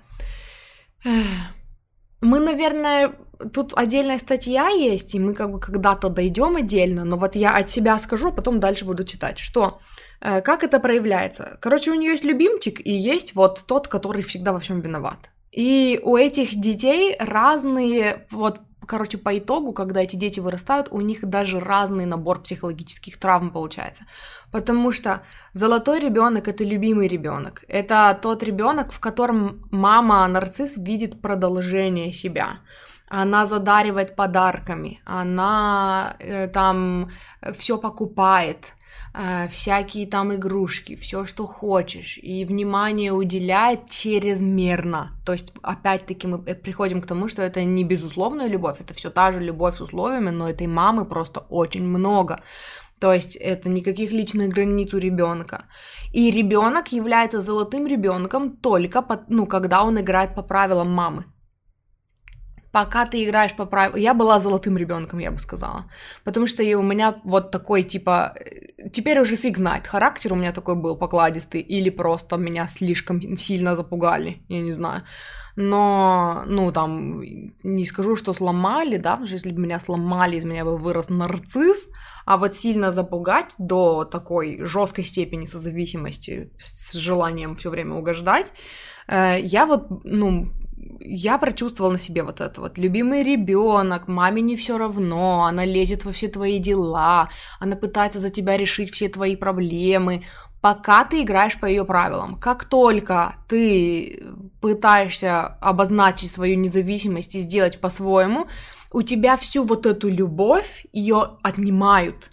[2.21, 3.15] Мы, наверное,
[3.53, 7.71] тут отдельная статья есть, и мы как бы когда-то дойдем отдельно, но вот я от
[7.71, 9.79] себя скажу, а потом дальше буду читать, что
[10.21, 11.59] э, как это проявляется.
[11.61, 15.31] Короче, у нее есть любимчик, и есть вот тот, который всегда во всем виноват.
[15.53, 21.25] И у этих детей разные вот короче, по итогу, когда эти дети вырастают, у них
[21.25, 24.05] даже разный набор психологических травм получается.
[24.51, 25.23] Потому что
[25.53, 27.65] золотой ребенок это любимый ребенок.
[27.69, 32.61] Это тот ребенок, в котором мама нарцисс видит продолжение себя.
[33.11, 37.11] Она задаривает подарками, она э, там
[37.59, 38.75] все покупает,
[39.19, 45.11] э, всякие там игрушки, все, что хочешь, и внимание уделяет чрезмерно.
[45.27, 49.11] То есть, опять-таки, мы э, приходим к тому, что это не безусловная любовь, это все
[49.11, 52.41] та же любовь с условиями, но этой мамы просто очень много.
[53.01, 55.65] То есть это никаких личных границ у ребенка.
[56.13, 61.25] И ребенок является золотым ребенком только, под, ну, когда он играет по правилам мамы.
[62.73, 64.01] Пока ты играешь по правилам...
[64.01, 65.85] Я была золотым ребенком, я бы сказала.
[66.25, 68.35] Потому что у меня вот такой, типа...
[68.37, 73.37] э, Теперь уже фиг знает, характер у меня такой был покладистый, или просто меня слишком
[73.37, 75.03] сильно запугали, я не знаю.
[75.61, 77.21] Но, ну, там,
[77.65, 81.09] не скажу, что сломали, да, потому что если бы меня сломали, из меня бы вырос
[81.09, 81.89] нарцисс,
[82.25, 88.47] а вот сильно запугать до такой жесткой степени созависимости с желанием все время угождать,
[89.09, 90.53] э, я вот, ну,
[91.01, 92.79] я прочувствовала на себе вот это вот.
[92.79, 97.29] Любимый ребенок, маме не все равно, она лезет во все твои дела,
[97.61, 100.25] она пытается за тебя решить все твои проблемы,
[100.61, 102.37] пока ты играешь по ее правилам.
[102.39, 104.23] Как только ты
[104.61, 108.47] пытаешься обозначить свою независимость и сделать по-своему,
[108.93, 112.31] у тебя всю вот эту любовь ее отнимают.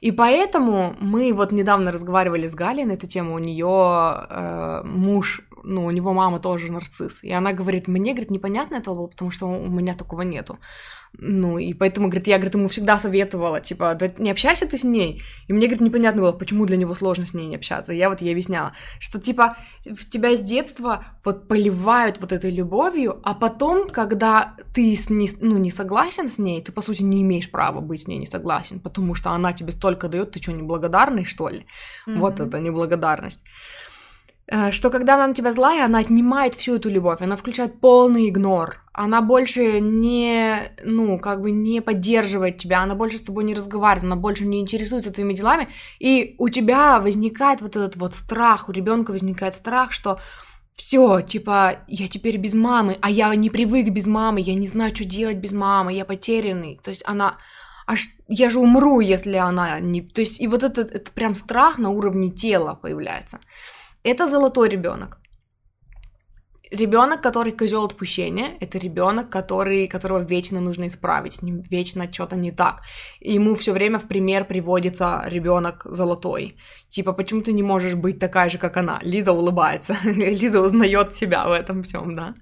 [0.00, 5.42] И поэтому мы вот недавно разговаривали с Галей на эту тему, у нее э, муж,
[5.68, 9.30] ну, у него мама тоже нарцисс, и она говорит, мне, говорит, непонятно этого было, потому
[9.30, 10.58] что у меня такого нету.
[11.12, 14.84] Ну, и поэтому, говорит, я, говорит, ему всегда советовала, типа, да не общайся ты с
[14.84, 15.22] ней.
[15.46, 17.92] И мне, говорит, непонятно было, почему для него сложно с ней не общаться.
[17.92, 23.20] Я вот ей объясняла, что, типа, в тебя с детства вот поливают вот этой любовью,
[23.24, 27.20] а потом, когда ты с не, ну, не согласен с ней, ты, по сути, не
[27.20, 30.52] имеешь права быть с ней не согласен, потому что она тебе столько дает, ты что,
[30.52, 31.66] неблагодарный, что ли?
[32.06, 32.18] Mm-hmm.
[32.18, 33.44] Вот это неблагодарность
[34.70, 38.82] что когда она на тебя злая, она отнимает всю эту любовь, она включает полный игнор,
[38.92, 44.04] она больше не, ну, как бы не поддерживает тебя, она больше с тобой не разговаривает,
[44.04, 48.72] она больше не интересуется твоими делами, и у тебя возникает вот этот вот страх, у
[48.72, 50.18] ребенка возникает страх, что
[50.78, 54.94] все, типа, я теперь без мамы, а я не привык без мамы, я не знаю,
[54.94, 56.80] что делать без мамы, я потерянный.
[56.82, 57.36] То есть она,
[57.86, 60.02] аж я же умру, если она не...
[60.02, 63.40] То есть и вот этот, это прям страх на уровне тела появляется.
[64.10, 65.18] Это золотой ребенок.
[66.70, 71.38] Ребенок, который козел отпущения, это ребенок, который, которого вечно нужно исправить,
[71.70, 72.82] вечно что-то не так.
[73.20, 76.56] Ему все время в пример приводится ребенок золотой.
[76.88, 78.98] Типа, почему ты не можешь быть такая же, как она?
[79.02, 79.96] Лиза улыбается.
[80.04, 82.34] Лиза узнает себя в этом всем, да.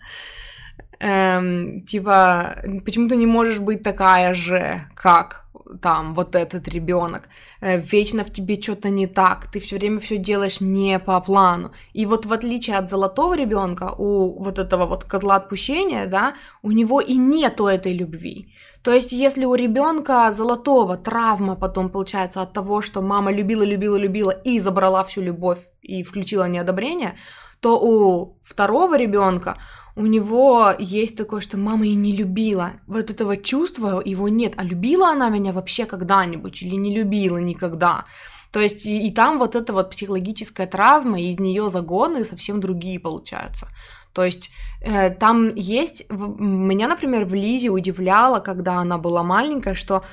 [1.00, 5.45] Эм, типа, почему ты не можешь быть такая же, как
[5.80, 7.28] там вот этот ребенок,
[7.60, 11.70] э, вечно в тебе что-то не так, ты все время все делаешь не по плану.
[11.94, 16.72] И вот в отличие от золотого ребенка, у вот этого вот козла отпущения, да, у
[16.72, 18.52] него и нету этой любви.
[18.82, 23.96] То есть, если у ребенка золотого травма потом получается от того, что мама любила, любила,
[23.96, 27.16] любила и забрала всю любовь и включила неодобрение,
[27.60, 29.56] то у второго ребенка
[29.96, 32.72] у него есть такое, что мама и не любила.
[32.86, 34.52] Вот этого чувства его нет.
[34.56, 38.04] А любила она меня вообще когда-нибудь или не любила никогда?
[38.52, 43.00] То есть и, и там вот эта вот психологическая травма, из нее загоны совсем другие
[43.00, 43.68] получаются.
[44.12, 44.50] То есть
[44.82, 46.06] э, там есть...
[46.10, 50.04] Меня, например, в Лизе удивляло, когда она была маленькая, что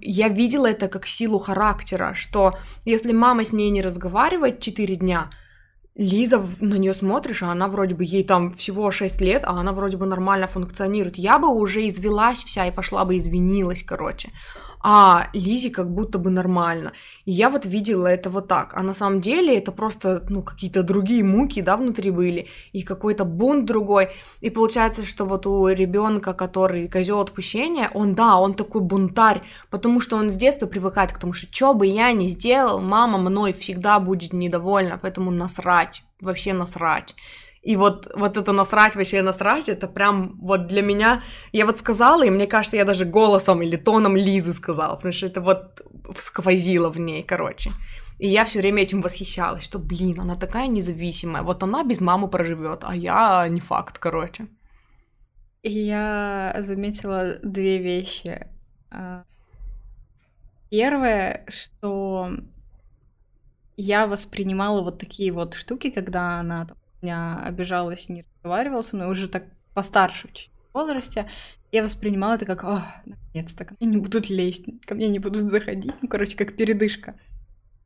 [0.00, 2.54] я видела это как силу характера, что
[2.86, 5.30] если мама с ней не разговаривает 4 дня,
[5.98, 9.72] Лиза, на нее смотришь, а она вроде бы, ей там всего 6 лет, а она
[9.72, 11.18] вроде бы нормально функционирует.
[11.18, 14.30] Я бы уже извелась вся и пошла бы извинилась, короче
[14.80, 16.92] а Лизе как будто бы нормально.
[17.24, 18.74] И я вот видела это вот так.
[18.76, 23.24] А на самом деле это просто, ну, какие-то другие муки, да, внутри были, и какой-то
[23.24, 24.08] бунт другой.
[24.40, 30.00] И получается, что вот у ребенка, который козел отпущения, он, да, он такой бунтарь, потому
[30.00, 33.52] что он с детства привыкает к тому, что что бы я ни сделал, мама мной
[33.52, 37.14] всегда будет недовольна, поэтому насрать, вообще насрать.
[37.68, 41.22] И вот, вот это насрать, вообще насрать, это прям вот для меня...
[41.52, 45.26] Я вот сказала, и мне кажется, я даже голосом или тоном Лизы сказала, потому что
[45.26, 45.82] это вот
[46.16, 47.70] сквозило в ней, короче.
[48.18, 51.42] И я все время этим восхищалась, что, блин, она такая независимая.
[51.42, 54.46] Вот она без мамы проживет, а я не факт, короче.
[55.62, 58.46] Я заметила две вещи.
[58.90, 59.24] А,
[60.70, 62.30] первое, что
[63.76, 69.10] я воспринимала вот такие вот штуки, когда она там, меня обижалась, не разговаривала со мной,
[69.10, 70.28] уже так постарше
[70.70, 71.28] в возрасте,
[71.72, 75.50] я воспринимала это как, о, наконец-то, ко мне не будут лезть, ко мне не будут
[75.50, 77.18] заходить, ну, короче, как передышка.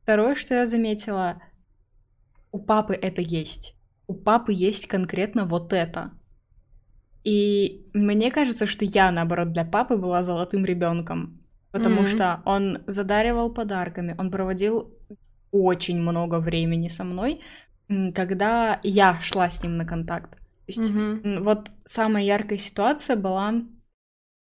[0.02, 1.42] Второе, что я заметила,
[2.50, 3.74] у папы это есть.
[4.06, 6.12] У папы есть конкретно вот это.
[7.24, 12.08] И мне кажется, что я, наоборот, для папы была золотым ребенком, потому mm-hmm.
[12.08, 14.92] что он задаривал подарками, он проводил
[15.52, 17.40] очень много времени со мной,
[18.14, 20.32] когда я шла с ним на контакт.
[20.32, 21.44] То есть угу.
[21.44, 23.54] вот самая яркая ситуация была,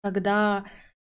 [0.03, 0.65] когда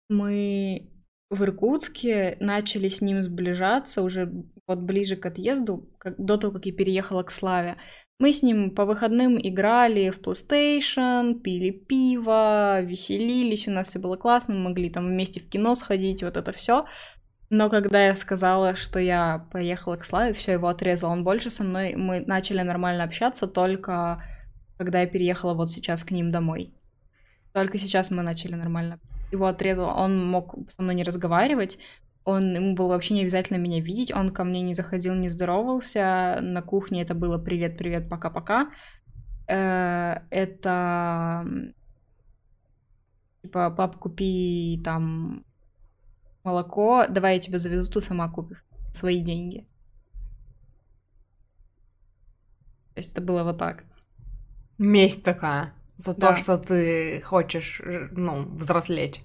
[0.10, 0.92] мы
[1.30, 4.32] в Иркутске начали с ним сближаться уже
[4.68, 7.78] вот ближе к отъезду, как, до того, как я переехала к Славе.
[8.20, 14.16] Мы с ним по выходным играли в PlayStation, пили пиво, веселились, у нас все было
[14.16, 16.86] классно, мы могли там вместе в кино сходить, вот это все.
[17.52, 21.66] Но когда я сказала, что я поехала к Славе, все его отрезал, он больше со
[21.66, 24.24] мной, мы начали нормально общаться только
[24.78, 26.74] когда я переехала вот сейчас к ним домой.
[27.54, 29.00] Только сейчас мы начали нормально.
[29.32, 31.78] Его отрезал, он мог со мной не разговаривать,
[32.24, 36.40] он, ему было вообще не обязательно меня видеть, он ко мне не заходил, не здоровался,
[36.42, 38.72] на кухне это было привет, привет, пока-пока.
[39.48, 41.46] Э, это
[43.44, 45.44] типа, пап, купи там
[46.44, 49.68] молоко, давай я тебе завезу, ты сама купишь свои деньги.
[52.94, 53.86] То есть это было вот так.
[54.78, 56.32] Месть такая за да.
[56.32, 59.24] то, что ты хочешь, ну, взрослеть.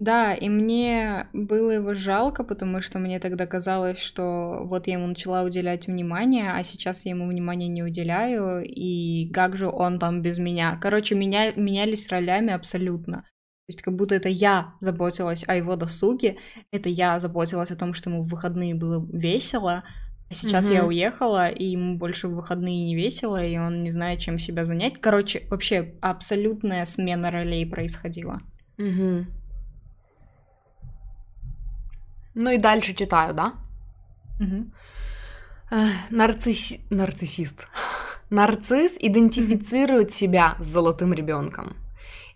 [0.00, 5.06] Да, и мне было его жалко, потому что мне тогда казалось, что вот я ему
[5.06, 10.20] начала уделять внимание, а сейчас я ему внимания не уделяю, и как же он там
[10.20, 10.78] без меня.
[10.82, 13.24] Короче, меня, менялись ролями абсолютно.
[13.66, 16.36] То есть как будто это я заботилась о его досуге,
[16.70, 19.84] это я заботилась о том, что ему в выходные было весело,
[20.28, 20.74] а сейчас mm-hmm.
[20.74, 24.66] я уехала, и ему больше в выходные не весело, и он не знает, чем себя
[24.66, 25.00] занять.
[25.00, 28.42] Короче, вообще абсолютная смена ролей происходила.
[28.76, 29.24] Mm-hmm.
[32.34, 33.54] Ну и дальше читаю, да?
[34.40, 34.70] Угу.
[36.10, 36.74] Нарцисс...
[36.90, 37.68] Нарциссист.
[38.30, 41.76] Нарцисс идентифицирует себя с золотым ребенком.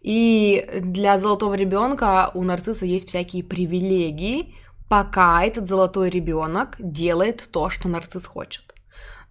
[0.01, 4.55] И для золотого ребенка у нарцисса есть всякие привилегии,
[4.89, 8.75] пока этот золотой ребенок делает то, что нарцисс хочет.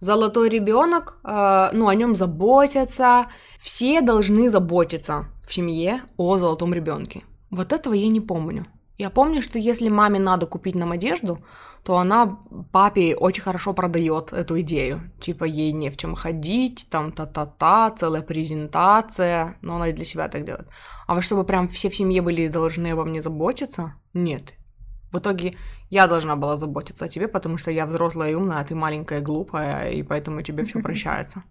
[0.00, 3.26] Золотой ребенок, э, ну, о нем заботятся,
[3.60, 7.24] все должны заботиться в семье о золотом ребенке.
[7.50, 8.66] Вот этого я не помню.
[8.98, 11.38] Я помню, что если маме надо купить нам одежду,
[11.84, 12.40] то она
[12.72, 15.12] папе очень хорошо продает эту идею.
[15.20, 20.28] Типа ей не в чем ходить, там та-та-та, целая презентация, но она и для себя
[20.28, 20.68] так делает.
[21.06, 24.54] А вот чтобы прям все в семье были должны обо мне заботиться, нет.
[25.12, 25.54] В итоге
[25.90, 29.20] я должна была заботиться о тебе, потому что я взрослая и умная, а ты маленькая
[29.20, 31.44] и глупая, и поэтому тебе все прощается.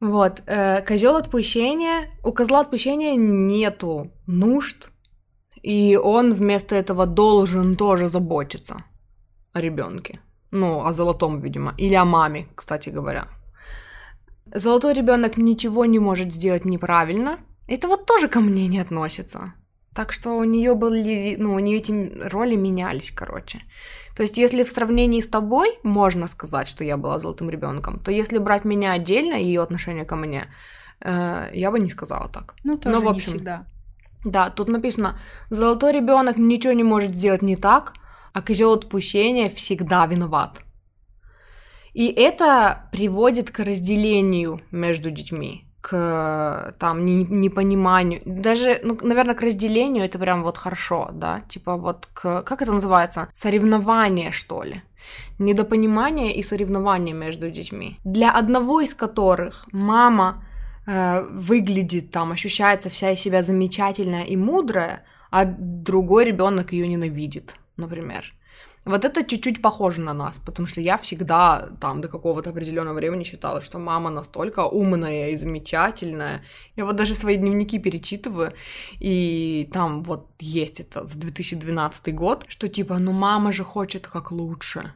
[0.00, 0.42] Вот.
[0.46, 2.10] Э, козел отпущения.
[2.22, 4.90] У козла отпущения нету нужд,
[5.64, 8.84] и он вместо этого должен тоже заботиться
[9.52, 10.20] о ребенке.
[10.50, 11.74] Ну, о золотом, видимо.
[11.78, 13.28] Или о маме, кстати говоря.
[14.54, 17.38] Золотой ребенок ничего не может сделать неправильно.
[17.66, 19.54] Это вот тоже ко мне не относится.
[19.94, 23.62] Так что у нее были, ну, у нее эти роли менялись, короче.
[24.16, 28.10] То есть, если в сравнении с тобой можно сказать, что я была золотым ребенком, то
[28.10, 30.44] если брать меня отдельно и ее отношение ко мне,
[31.00, 32.54] э, я бы не сказала так.
[32.64, 33.66] Ну, тоже Но, в общем, не всегда.
[34.24, 35.18] Да, тут написано,
[35.50, 37.92] золотой ребенок ничего не может сделать не так,
[38.32, 40.60] а козел отпущения всегда виноват.
[41.92, 50.04] И это приводит к разделению между детьми, к там непониманию, даже, ну, наверное, к разделению
[50.04, 54.82] это прям вот хорошо, да, типа вот к, как это называется, соревнование, что ли,
[55.38, 60.42] недопонимание и соревнование между детьми, для одного из которых мама
[60.86, 68.34] выглядит там, ощущается вся из себя замечательная и мудрая, а другой ребенок ее ненавидит, например.
[68.84, 73.24] Вот это чуть-чуть похоже на нас, потому что я всегда там до какого-то определенного времени
[73.24, 76.42] считала, что мама настолько умная и замечательная.
[76.76, 78.52] Я вот даже свои дневники перечитываю,
[79.00, 84.30] и там вот есть это за 2012 год, что типа, ну мама же хочет как
[84.30, 84.92] лучше.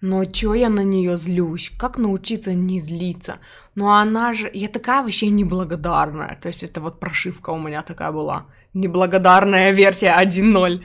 [0.00, 1.72] Но чё я на нее злюсь?
[1.78, 3.38] Как научиться не злиться?
[3.74, 4.50] Но она же...
[4.54, 6.38] Я такая вообще неблагодарная.
[6.40, 8.46] То есть это вот прошивка у меня такая была.
[8.74, 10.80] Неблагодарная версия 1.0.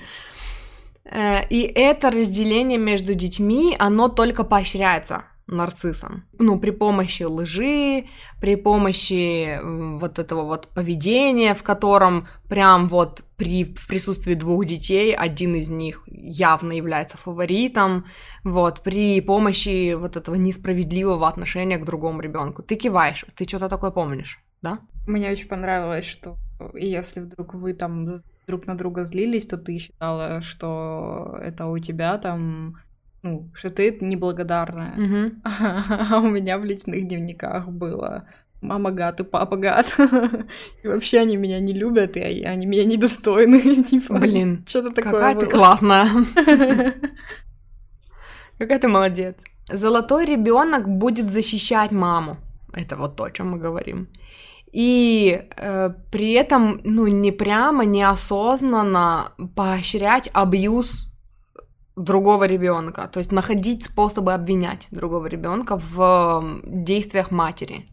[1.05, 5.23] Э, и это разделение между детьми, оно только поощряется
[5.53, 6.25] нарциссом.
[6.39, 8.05] Ну, при помощи лжи,
[8.41, 9.59] при помощи
[9.99, 15.69] вот этого вот поведения, в котором прям вот при, в присутствии двух детей один из
[15.69, 18.05] них явно является фаворитом,
[18.43, 22.61] вот, при помощи вот этого несправедливого отношения к другому ребенку.
[22.61, 24.79] Ты киваешь, ты что-то такое помнишь, да?
[25.07, 26.37] Мне очень понравилось, что
[26.73, 32.17] если вдруг вы там друг на друга злились, то ты считала, что это у тебя
[32.17, 32.77] там
[33.23, 34.93] ну, что ты неблагодарная.
[34.97, 35.31] Угу.
[36.11, 38.27] А у меня в личных дневниках было
[38.61, 39.95] мама гад и папа гад.
[40.83, 43.83] И вообще они меня не любят, и они меня недостойны.
[43.83, 45.45] типа, Блин, что-то такое Какая было.
[45.45, 46.07] ты классная.
[48.57, 49.35] Какая ты молодец.
[49.71, 52.37] Золотой ребенок будет защищать маму.
[52.73, 54.07] Это вот то, о чем мы говорим.
[54.71, 61.12] И э, при этом, ну, не прямо, неосознанно поощрять абьюз
[61.95, 67.89] другого ребенка, то есть находить способы обвинять другого ребенка в действиях матери.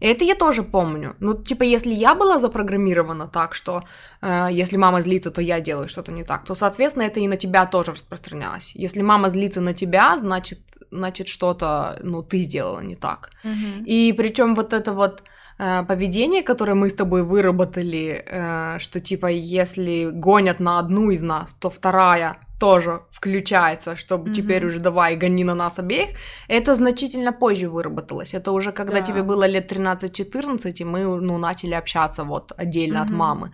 [0.00, 1.14] И это я тоже помню.
[1.20, 3.84] Ну, типа, если я была запрограммирована так, что
[4.22, 7.36] э, если мама злится, то я делаю что-то не так, то, соответственно, это и на
[7.36, 8.72] тебя тоже распространялось.
[8.74, 10.58] Если мама злится на тебя, значит,
[10.90, 13.30] значит что-то, ну, ты сделала не так.
[13.44, 13.84] Мгм.
[13.86, 15.22] И причем вот это вот
[15.58, 21.22] э, поведение, которое мы с тобой выработали, э, что типа если гонят на одну из
[21.22, 24.32] нас, то вторая тоже включается, чтобы Мгм.
[24.32, 26.08] теперь уже давай гони на нас обеих,
[26.48, 28.34] это значительно позже выработалось.
[28.34, 29.00] Это уже когда Да.
[29.00, 33.18] тебе было лет 13-14, и мы ну, начали общаться вот отдельно от Мгм.
[33.18, 33.50] мамы.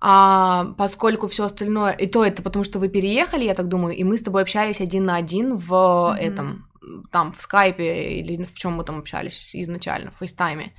[0.00, 4.04] А поскольку все остальное, и то это потому, что вы переехали, я так думаю, и
[4.04, 6.28] мы с тобой общались один на один в Мгм.
[6.28, 6.64] этом,
[7.12, 7.84] там, в скайпе
[8.20, 10.72] или в чем мы там общались изначально, в фейстайме.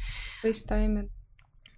[0.43, 1.07] FaceTime.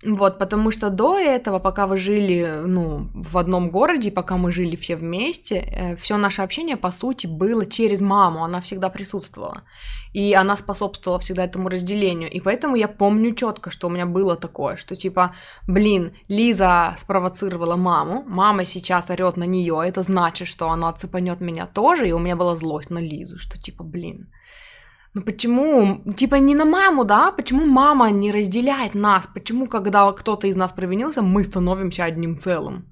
[0.04, 4.76] Вот, потому что до этого, пока вы жили, ну, в одном городе, пока мы жили
[4.76, 9.64] все вместе, все наше общение, по сути, было через маму, она всегда присутствовала.
[10.14, 12.30] И она способствовала всегда этому разделению.
[12.30, 15.34] И поэтому я помню четко, что у меня было такое, что типа,
[15.68, 21.66] блин, Лиза спровоцировала маму, мама сейчас орет на нее, это значит, что она цепанет меня
[21.66, 24.28] тоже, и у меня была злость на Лизу, что типа, блин,
[25.16, 27.32] ну почему, типа не на маму, да?
[27.32, 29.28] Почему мама не разделяет нас?
[29.34, 32.92] Почему, когда кто-то из нас провинился, мы становимся одним целым?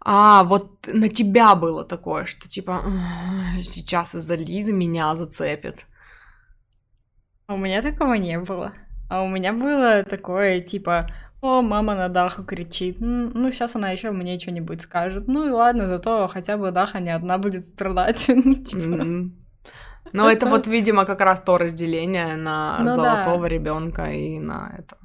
[0.00, 5.86] А вот на тебя было такое, что типа «Ах, сейчас из-за Лизы меня зацепит.
[7.46, 8.72] А у меня такого не было.
[9.08, 11.08] А у меня было такое, типа,
[11.40, 12.98] о, мама на Даху кричит.
[13.00, 15.26] Ну, сейчас она еще мне что-нибудь скажет.
[15.26, 18.30] Ну и ладно, зато хотя бы Даха не одна будет страдать.
[20.12, 20.22] Ну.
[20.22, 22.94] Но это вот, видимо, как раз то разделение на Ну да.
[22.94, 24.96] золотого ребенка и на это.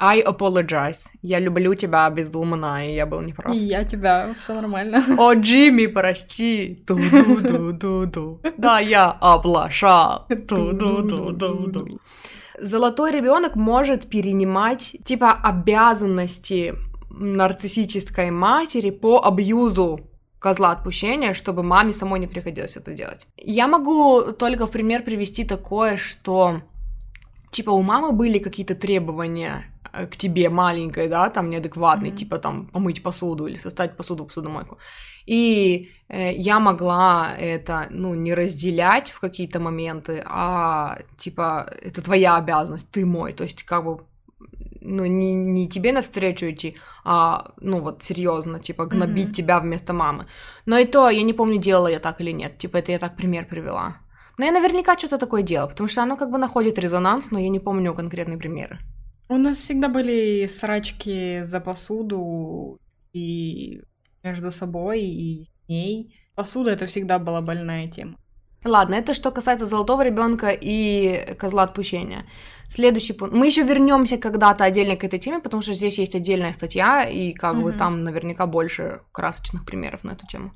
[0.00, 1.08] I apologize.
[1.22, 3.52] Я люблю тебя безумно, и я был неправ.
[3.52, 5.02] И я тебя, все нормально.
[5.18, 6.84] О, Джимми, прости.
[6.86, 8.40] Ту-ду-ду-ду-ду.
[8.56, 10.26] Да, я оплошал.
[10.48, 11.88] Ту-ду-ду-ду-ду.
[12.60, 16.74] Золотой ребенок может перенимать типа обязанности
[17.10, 20.00] нарциссической матери по абьюзу
[20.38, 23.26] козла отпущения, чтобы маме самой не приходилось это делать.
[23.36, 26.60] Я могу только в пример привести такое, что
[27.50, 32.18] типа у мамы были какие-то требования э, к тебе маленькой, да, там неадекватные, Мгм.
[32.18, 34.78] типа там помыть посуду или составить посуду в посудомойку.
[35.26, 42.36] И э, я могла это, ну, не разделять в какие-то моменты, а типа это твоя
[42.36, 43.98] обязанность, ты мой, то есть как бы
[44.80, 49.32] ну, не, не тебе навстречу идти, а, ну, вот, серьезно, типа, гнобить Мгм.
[49.32, 50.26] тебя вместо мамы.
[50.66, 53.16] Но и то, я не помню, делала я так или нет, типа, это я так
[53.16, 53.96] пример привела.
[54.38, 57.48] Но я наверняка что-то такое делала, потому что оно как бы находит резонанс, но я
[57.48, 58.78] не помню конкретные примеры.
[59.28, 62.78] У нас всегда были срачки за посуду
[63.12, 63.82] и
[64.22, 66.14] между собой, и ней.
[66.34, 68.16] Посуда это всегда была больная тема.
[68.68, 72.24] Ладно, это что касается золотого ребенка и козла отпущения.
[72.68, 73.34] Следующий пункт.
[73.34, 77.32] Мы еще вернемся когда-то отдельно к этой теме, потому что здесь есть отдельная статья, и
[77.32, 77.78] как бы Мгм.
[77.78, 80.52] там наверняка больше красочных примеров на эту тему.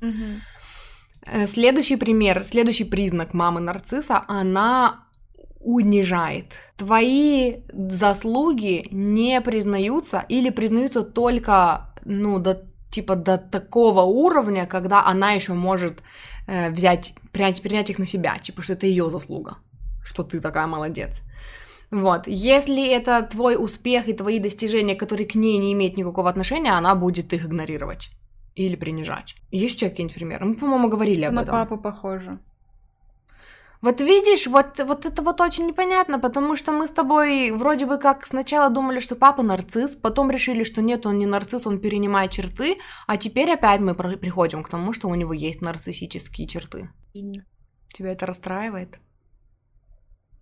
[1.25, 5.05] Э, Следующий пример, следующий признак мамы нарцисса, она
[5.59, 6.45] унижает.
[6.77, 12.61] Твои заслуги не признаются или признаются только, ну, до
[12.91, 16.03] типа до такого уровня, когда она еще может
[16.47, 19.57] э, взять, принять, принять их на себя, типа, что это ее заслуга,
[20.03, 21.21] что ты такая молодец.
[21.91, 22.23] Вот.
[22.27, 26.95] Если это твой успех и твои достижения, которые к ней не имеют никакого отношения, она
[26.95, 28.09] будет их игнорировать
[28.55, 29.35] или принижать.
[29.51, 30.45] Есть у тебя какие-нибудь примеры?
[30.45, 31.53] Мы, по-моему, говорили об На этом.
[31.53, 32.39] папу похоже.
[33.83, 37.97] Вот видишь, вот, вот это вот очень непонятно, потому что мы с тобой вроде бы
[37.97, 42.31] как сначала думали, что папа нарцисс, потом решили, что нет, он не нарцисс, он перенимает
[42.31, 42.77] черты,
[43.07, 46.91] а теперь опять мы приходим к тому, что у него есть нарциссические черты.
[47.93, 48.99] Тебя это расстраивает?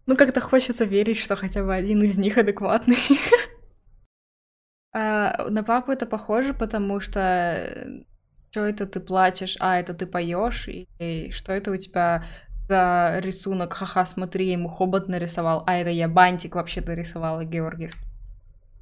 [0.06, 2.98] Ну, как-то хочется верить, что хотя бы один из них адекватный.
[4.94, 8.04] А, На папу это похоже, потому что
[8.52, 12.26] что это ты плачешь, а это ты поешь, и что это у тебя
[12.72, 18.08] за рисунок, ха-ха, смотри, я ему хобот нарисовал, а это я бантик вообще-то рисовала, Георгиевский.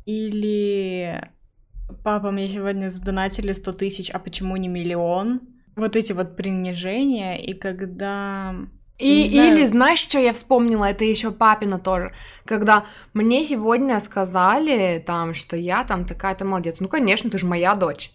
[0.06, 1.20] Или
[2.04, 5.42] папа, мне сегодня задонатили 100 тысяч, а почему не миллион?
[5.76, 8.54] Вот эти вот принижения, и когда...
[9.00, 9.58] И, знаю.
[9.58, 10.86] или знаешь, что я вспомнила?
[10.86, 12.14] Это еще папина тоже.
[12.46, 16.80] Когда мне сегодня сказали там, что я там такая-то молодец.
[16.80, 18.12] Ну, конечно, ты же моя дочь.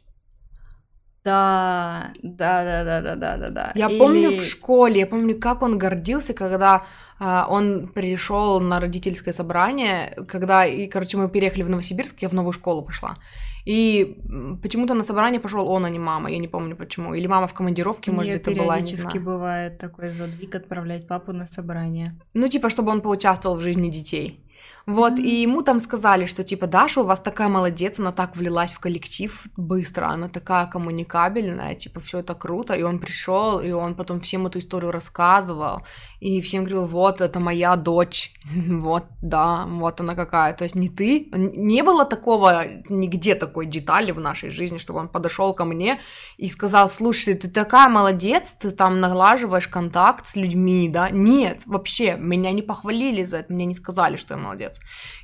[1.25, 3.73] Да, да, да, да, да, да, да, да.
[3.75, 6.85] Я Или- помню в школе, я помню, как он гордился, когда
[7.19, 12.35] а, он пришел на родительское собрание, когда, и, короче, мы переехали в Новосибирск, я в
[12.35, 13.17] новую школу пошла.
[13.65, 14.19] И
[14.63, 17.15] почему-то на собрание пошел он, а не мама, я не помню почему.
[17.15, 19.25] Или мама в командировке, У может, где-то была, не периодически знаю.
[19.25, 22.21] бывает такой задвиг отправлять папу на собрание.
[22.35, 24.41] Ну, типа, чтобы он поучаствовал в жизни детей.
[24.87, 28.75] Вот, и ему там сказали, что, типа, Даша у вас такая молодец, она так влилась
[28.75, 32.75] в коллектив быстро, она такая коммуникабельная, типа, все это круто.
[32.75, 35.83] И он пришел, и он потом всем эту историю рассказывал,
[36.21, 40.53] и всем говорил, вот, это моя дочь, вот, да, вот она какая.
[40.53, 45.09] То есть не ты, не было такого, нигде такой детали в нашей жизни, чтобы он
[45.09, 45.99] подошел ко мне
[46.37, 51.09] и сказал, слушай, ты такая молодец, ты там налаживаешь контакт с людьми, да?
[51.09, 54.74] Нет, вообще, меня не похвалили за это, мне не сказали, что я молодец.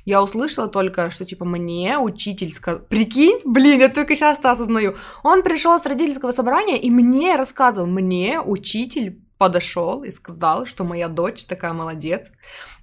[0.05, 2.81] Я услышала только, что, типа, мне учитель сказал...
[2.81, 4.95] Прикинь, блин, я только сейчас это осознаю.
[5.23, 11.07] Он пришел с родительского собрания и мне рассказывал, мне учитель подошел и сказал, что моя
[11.07, 12.31] дочь такая молодец,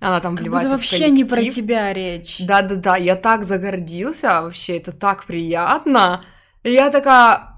[0.01, 2.39] она там Как будто вливается в вообще не про тебя речь.
[2.41, 6.21] Да-да-да, я так загордился, вообще, это так приятно.
[6.65, 7.58] И я такая...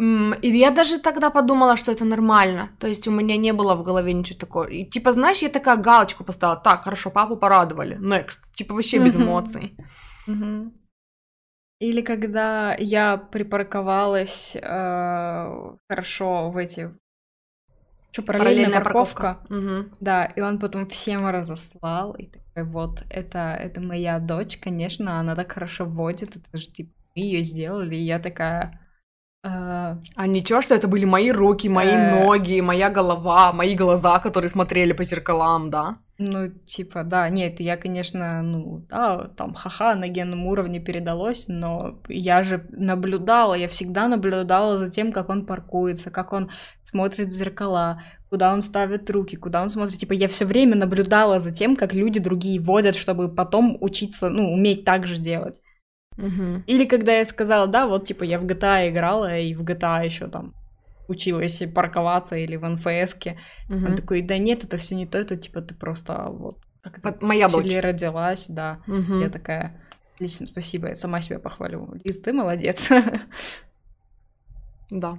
[0.00, 2.70] И я даже тогда подумала, что это нормально.
[2.78, 4.64] То есть у меня не было в голове ничего такого.
[4.64, 6.56] И, типа, знаешь, я такая галочку поставила.
[6.56, 7.98] Так, хорошо, папу порадовали.
[7.98, 8.54] Next.
[8.54, 9.76] Типа, вообще без эмоций.
[11.80, 16.94] Или когда я припарковалась э, хорошо в эти...
[18.12, 19.38] Что, параллельная, парковка?
[19.48, 19.96] Мгм.
[20.00, 25.34] Да, и он потом всем разослал, и такой, вот, это, это моя дочь, конечно, она
[25.34, 28.78] так хорошо водит, это же, типа, мы ее сделали, и я такая...
[29.42, 32.24] э, А ничего, что это были мои руки, мои Э.
[32.24, 35.98] ноги, моя голова, мои глаза, которые смотрели по зеркалам, да?
[36.22, 41.98] Ну, типа, да, нет, я, конечно, ну, да, там, ха-ха, на генном уровне передалось, но
[42.08, 46.50] я же наблюдала, я всегда наблюдала за тем, как он паркуется, как он
[46.84, 49.96] смотрит в зеркала, куда он ставит руки, куда он смотрит.
[49.96, 54.52] Типа, я все время наблюдала за тем, как люди другие водят, чтобы потом учиться, ну,
[54.52, 55.62] уметь так же делать.
[56.20, 56.64] Мгм.
[56.66, 60.28] Или когда я сказала, да, вот, типа, я в GTA играла, и в GTA еще
[60.28, 60.52] там
[61.08, 63.38] училась парковаться или в НФСке.
[63.68, 63.96] Он Мгм.
[63.96, 67.48] такой, да нет, это все не то, это типа ты просто вот как это, Моя
[67.48, 67.76] дочь.
[67.82, 68.78] родилась, да.
[68.86, 69.20] Мгм.
[69.20, 69.80] Я такая,
[70.14, 71.88] отлично, спасибо, я сама себя похвалю.
[72.04, 72.90] Лиз, ты молодец.
[74.90, 75.18] Да.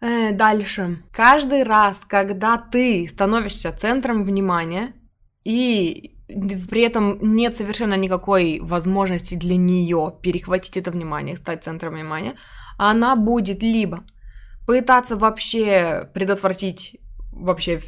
[0.00, 0.98] Э, дальше.
[1.12, 4.92] Каждый раз, когда ты становишься центром внимания,
[5.44, 6.11] и
[6.70, 12.34] при этом нет совершенно никакой возможности для нее перехватить это внимание, стать центром внимания,
[12.78, 14.04] она будет либо
[14.66, 16.98] пытаться вообще предотвратить
[17.32, 17.80] вообще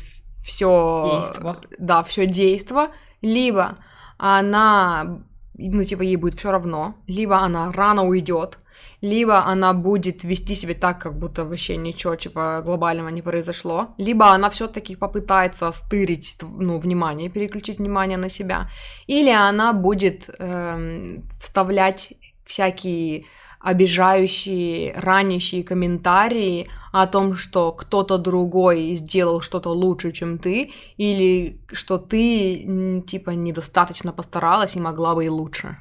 [0.44, 1.60] все Действо.
[1.78, 2.90] да, все действо,
[3.22, 3.78] либо
[4.18, 5.20] она,
[5.54, 8.58] ну, типа, ей будет все равно, либо она рано уйдет,
[9.04, 14.32] либо она будет вести себя так, как будто вообще ничего, типа, глобального не произошло, либо
[14.32, 18.70] она все-таки попытается стырить, ну, внимание, переключить внимание на себя,
[19.06, 22.14] или она будет эм, вставлять
[22.46, 23.24] всякие
[23.60, 31.98] обижающие, ранящие комментарии о том, что кто-то другой сделал что-то лучше, чем ты, или что
[31.98, 35.76] ты, типа, недостаточно постаралась и могла бы и лучше.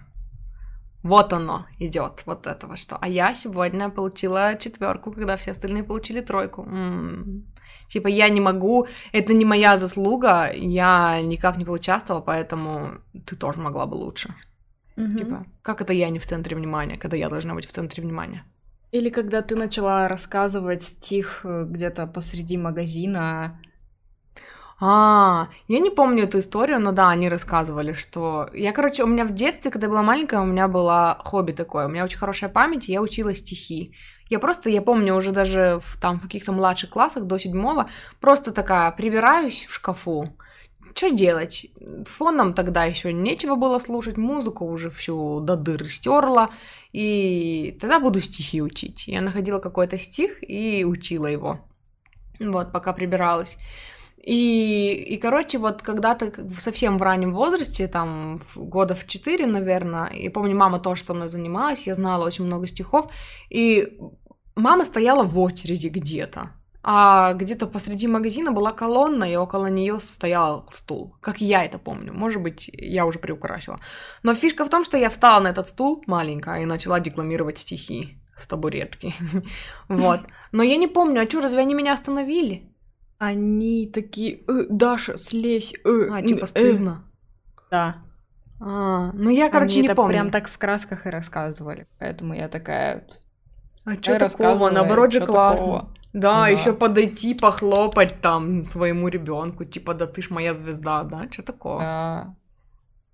[1.03, 2.97] Вот оно идет, вот этого что.
[3.01, 6.63] А я сегодня получила четверку, когда все остальные получили тройку.
[6.63, 7.45] М.
[7.89, 13.59] Типа я не могу, это не моя заслуга, я никак не поучаствовала, поэтому ты тоже
[13.59, 14.33] могла бы лучше.
[14.95, 15.17] Мгм.
[15.17, 18.45] Типа, как это я не в центре внимания, когда я должна быть в центре внимания?
[18.91, 23.59] Или когда ты начала рассказывать стих э, где-то посреди магазина.
[24.85, 28.49] А, я не помню эту историю, но да, они рассказывали, что...
[28.53, 31.85] Я, короче, у меня в детстве, когда была маленькая, у меня было хобби такое.
[31.85, 33.95] У меня очень хорошая память, я учила стихи.
[34.29, 38.51] Я просто, я помню, уже даже в, там, в каких-то младших классах, до седьмого, просто
[38.51, 40.35] такая прибираюсь в шкафу.
[40.93, 41.67] Что делать?
[42.05, 46.49] Фоном тогда еще нечего было слушать, музыку уже всю до дыр стерла,
[46.91, 49.07] и тогда буду стихи учить.
[49.07, 51.61] Я находила какой-то стих и учила его.
[52.41, 53.57] Вот, пока прибиралась.
[54.25, 60.29] И, и, короче, вот когда-то совсем в раннем возрасте, там, года в 4, наверное, и
[60.29, 63.11] помню, мама тоже со мной занималась, я знала очень много стихов,
[63.49, 63.97] и
[64.55, 66.51] мама стояла в очереди где-то,
[66.83, 72.13] а где-то посреди магазина была колонна, и около нее стоял стул, как я это помню,
[72.13, 73.81] может быть, я уже приукрасила.
[74.23, 78.17] Но фишка в том, что я встала на этот стул маленькая и начала декламировать стихи
[78.37, 79.13] с табуретки,
[79.89, 80.21] вот.
[80.53, 82.72] Но я не помню, а что, разве они меня остановили?
[83.25, 85.73] Они такие, «Э, Даша, слезь.
[85.85, 86.47] э, А, типа э».
[86.47, 87.03] стыдно.
[87.71, 87.95] Да.
[88.59, 90.09] А, ну я, короче, Они не это помню.
[90.13, 91.87] прям так в красках и рассказывали.
[91.99, 93.05] Поэтому я такая,
[93.85, 94.69] А что такого?
[94.69, 95.57] Наоборот же классно.
[95.65, 95.89] Такого.
[96.13, 96.47] Да, да.
[96.49, 101.27] еще подойти, похлопать там своему ребенку, типа, да ты ж моя звезда, да?
[101.31, 101.79] Что такого?
[101.79, 102.35] Да.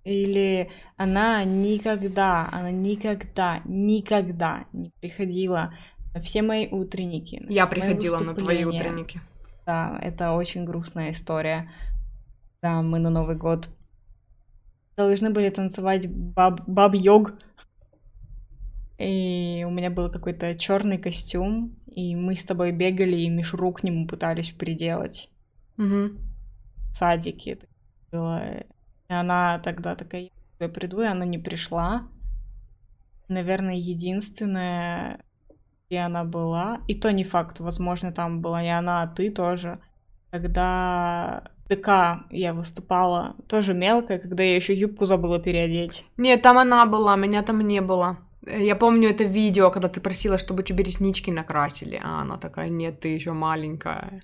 [0.04, 5.72] Или она никогда, она никогда, никогда не приходила
[6.14, 7.44] на все мои утренники.
[7.48, 9.20] Я приходила на твои утренники.
[9.70, 11.70] Да, это очень грустная история.
[12.60, 13.68] Да, мы на Новый год
[14.96, 17.34] должны были танцевать баб, баб-йог.
[18.98, 23.84] И у меня был какой-то черный костюм, и мы с тобой бегали и мишуру к
[23.84, 25.30] нему пытались приделать.
[25.78, 26.18] Угу.
[26.90, 27.66] В садике это
[28.10, 28.42] было.
[29.08, 32.08] И она тогда такая, я приду, и она не пришла.
[33.28, 35.20] Наверное, единственное,
[35.90, 39.80] где она была, и то не факт, возможно, там была не она, а ты тоже,
[40.30, 46.04] когда ДК я выступала, тоже мелкая, когда я еще юбку забыла переодеть.
[46.16, 48.18] Нет, там она была, меня там не было.
[48.46, 53.00] Я помню это видео, когда ты просила, чтобы тебе реснички накрасили, а она такая, нет,
[53.00, 54.22] ты еще маленькая.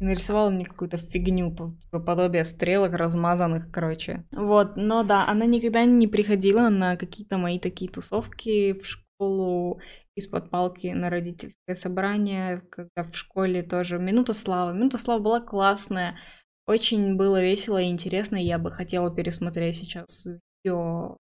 [0.00, 1.50] Нарисовала мне какую-то фигню,
[1.82, 4.26] типа подобие стрелок размазанных, короче.
[4.32, 8.86] Вот, но да, она никогда не приходила на какие-то мои такие тусовки в
[9.18, 9.80] школу
[10.14, 14.74] из-под палки на родительское собрание, когда в школе тоже Минута славы.
[14.74, 16.18] Минута славы была классная,
[16.66, 18.36] очень было весело и интересно.
[18.36, 20.24] Я бы хотела пересмотреть сейчас
[20.64, 21.16] видео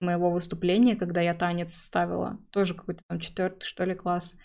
[0.00, 2.38] моего выступления, когда я танец ставила.
[2.50, 4.36] Тоже какой-то там четвертый, что ли, класс.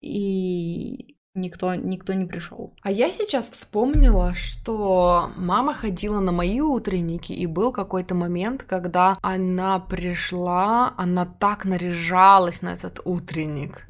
[0.00, 2.72] И никто, никто не пришел.
[2.82, 9.18] А я сейчас вспомнила, что мама ходила на мои утренники, и был какой-то момент, когда
[9.20, 13.86] она пришла, она так наряжалась на этот утренник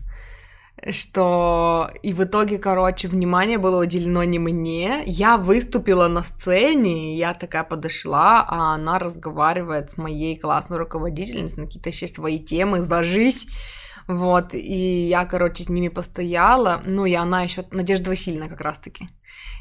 [0.91, 5.03] что и в итоге, короче, внимание было уделено не мне.
[5.07, 11.67] Я выступила на сцене, я такая подошла, а она разговаривает с моей классной руководительницей на
[11.67, 13.47] какие-то еще свои темы, зажись.
[14.07, 19.09] Вот, и я, короче, с ними постояла, ну, и она еще, Надежда Васильевна как раз-таки.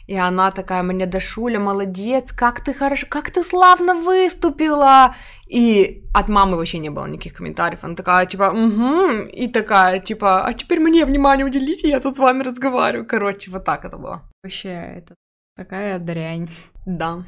[0.05, 5.15] И она такая мне, Дашуля, молодец, как ты хорошо, как ты славно выступила.
[5.47, 7.79] И от мамы вообще не было никаких комментариев.
[7.83, 12.19] Она такая, типа, угу, и такая, типа, а теперь мне внимание уделите, я тут с
[12.19, 13.07] вами разговариваю.
[13.07, 14.23] Короче, вот так это было.
[14.43, 15.15] Вообще, это
[15.55, 16.49] такая дрянь.
[16.85, 17.23] Да.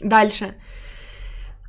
[0.00, 0.54] Дальше.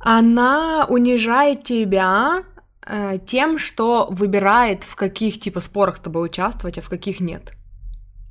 [0.00, 2.44] Она унижает тебя
[2.86, 7.52] э, тем, что выбирает, в каких, типа, спорах с тобой участвовать, а в каких нет.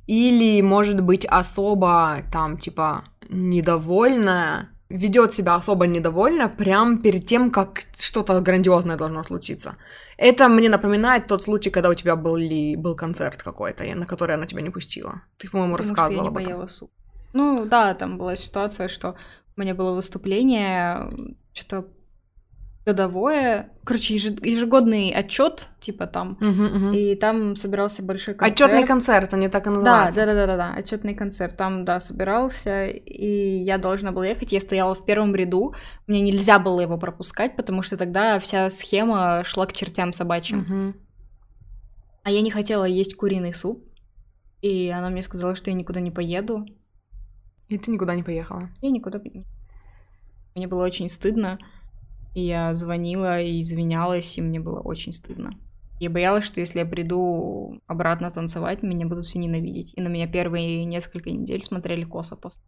[0.06, 7.82] Или, может быть, особо там, типа, недовольная, ведет себя особо недовольно прям перед тем, как
[7.98, 9.74] что-то грандиозное должно случиться.
[10.16, 14.36] Это мне напоминает тот случай, когда у тебя был, ли, был концерт какой-то, на который
[14.36, 15.22] она тебя не пустила.
[15.38, 16.68] Ты, по-моему, Потому рассказывала что я не об этом.
[16.68, 16.90] суп.
[17.32, 19.14] Ну да, там была ситуация, что
[19.56, 21.10] у меня было выступление,
[21.52, 21.84] что
[22.86, 26.92] годовое, короче, ежегодный отчет, типа там, угу, угу.
[26.92, 28.60] и там собирался большой концерт.
[28.60, 30.20] Отчетный концерт, они так и называются.
[30.20, 31.56] Да, да, да, да, да, отчетный концерт.
[31.56, 34.52] Там, да, собирался, и я должна была ехать.
[34.52, 35.74] Я стояла в первом ряду,
[36.06, 40.60] мне нельзя было его пропускать, потому что тогда вся схема шла к чертям собачьим.
[40.60, 40.94] Угу.
[42.22, 43.84] А я не хотела есть куриный суп,
[44.62, 46.64] и она мне сказала, что я никуда не поеду.
[47.68, 48.70] И ты никуда не поехала?
[48.80, 49.44] Я никуда не
[50.54, 51.58] Мне было очень стыдно.
[52.36, 55.52] И я звонила и извинялась, и мне было очень стыдно.
[56.00, 59.94] Я боялась, что если я приду обратно танцевать, меня будут все ненавидеть.
[59.96, 62.60] И на меня первые несколько недель смотрели косо после.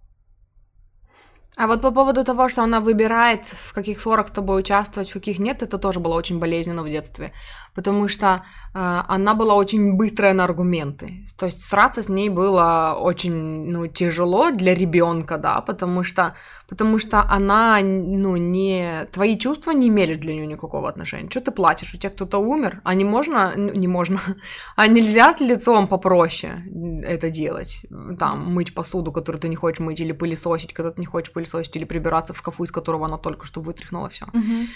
[1.57, 5.12] А вот по поводу того, что она выбирает, в каких ссорах с тобой участвовать, в
[5.12, 7.32] каких нет, это тоже было очень болезненно в детстве.
[7.74, 11.26] Потому что э, она была очень быстрая на аргументы.
[11.36, 13.32] То есть сраться с ней было очень
[13.72, 16.34] ну, тяжело для ребенка, да, потому что,
[16.68, 19.07] потому что она, ну, не...
[19.12, 21.28] Твои чувства не имели для нее никакого отношения.
[21.28, 21.94] Что ты плачешь?
[21.94, 22.80] У тебя кто-то умер?
[22.84, 23.55] А не можно?
[23.57, 24.20] Не можно.
[24.76, 26.62] А нельзя с лицом попроще
[27.05, 27.84] это делать?
[28.18, 31.76] Там, мыть посуду, которую ты не хочешь мыть, или пылесосить, когда ты не хочешь пылесосить
[31.76, 34.26] или прибираться в шкафу, из которого она только что вытряхнула все.
[34.26, 34.66] Угу.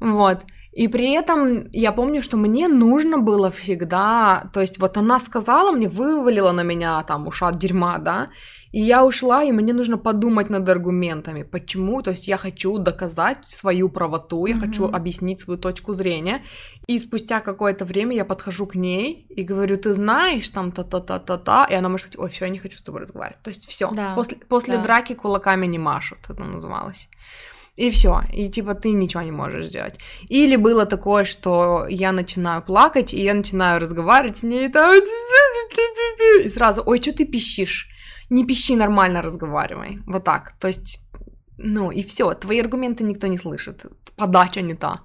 [0.00, 0.44] Вот.
[0.72, 5.72] И при этом я помню, что мне нужно было всегда, то есть вот она сказала
[5.72, 8.28] мне, вывалила на меня там ушат дерьма, да,
[8.76, 13.38] и я ушла, и мне нужно подумать над аргументами, почему, то есть я хочу доказать
[13.48, 14.60] свою правоту, я mm-hmm.
[14.60, 16.42] хочу объяснить свою точку зрения,
[16.86, 21.74] и спустя какое-то время я подхожу к ней и говорю, ты знаешь, там та-та-та-та-та, и
[21.74, 24.14] она может сказать, ой, все, я не хочу с тобой разговаривать, то есть все, да.
[24.14, 24.82] после, после да.
[24.82, 27.08] драки кулаками не машут, это называлось.
[27.76, 29.94] И все, и типа ты ничего не можешь сделать.
[30.28, 34.96] Или было такое, что я начинаю плакать, и я начинаю разговаривать с ней, там,
[36.44, 37.95] и сразу, ой, что ты пищишь?
[38.30, 39.98] Не пищи, нормально разговаривай.
[40.06, 40.52] Вот так.
[40.60, 40.98] То есть,
[41.58, 43.86] ну и все, твои аргументы никто не слышит.
[44.16, 45.00] Подача не та.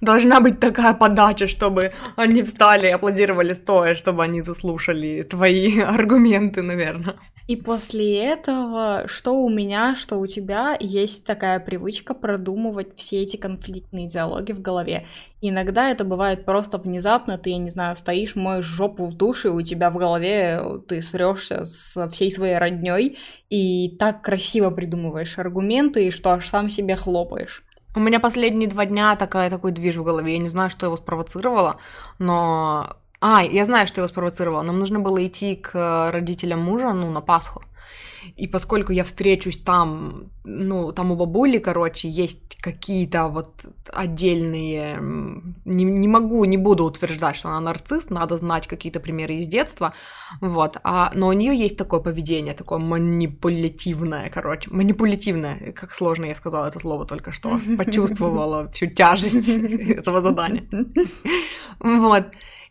[0.00, 6.62] Должна быть такая подача, чтобы они встали и аплодировали стоя, чтобы они заслушали твои аргументы,
[6.62, 7.14] наверное.
[7.48, 13.38] И после этого, что у меня, что у тебя, есть такая привычка продумывать все эти
[13.38, 15.06] конфликтные диалоги в голове.
[15.40, 19.48] И иногда это бывает просто внезапно, ты, я не знаю, стоишь, моешь жопу в душе,
[19.48, 23.16] у тебя в голове ты срешься со всей своей родней,
[23.48, 27.64] и так красиво придумываешь аргументы, что аж сам себе хлопаешь.
[27.96, 30.34] У меня последние два дня такая, такой движ в голове.
[30.34, 31.78] Я не знаю, что его спровоцировало,
[32.18, 32.97] но...
[33.20, 34.62] А, я знаю, что его спровоцировало.
[34.62, 37.62] Нам нужно было идти к родителям мужа, ну, на Пасху.
[38.36, 44.98] И поскольку я встречусь там, ну, там у бабули, короче, есть какие-то вот отдельные...
[45.64, 49.94] Не, не могу, не буду утверждать, что она нарцисс, надо знать какие-то примеры из детства,
[50.40, 50.76] вот.
[50.82, 54.70] А, но у нее есть такое поведение, такое манипулятивное, короче.
[54.70, 57.60] Манипулятивное, как сложно я сказала это слово только что.
[57.78, 59.48] Почувствовала всю тяжесть
[59.88, 60.68] этого задания.
[61.80, 62.24] Вот.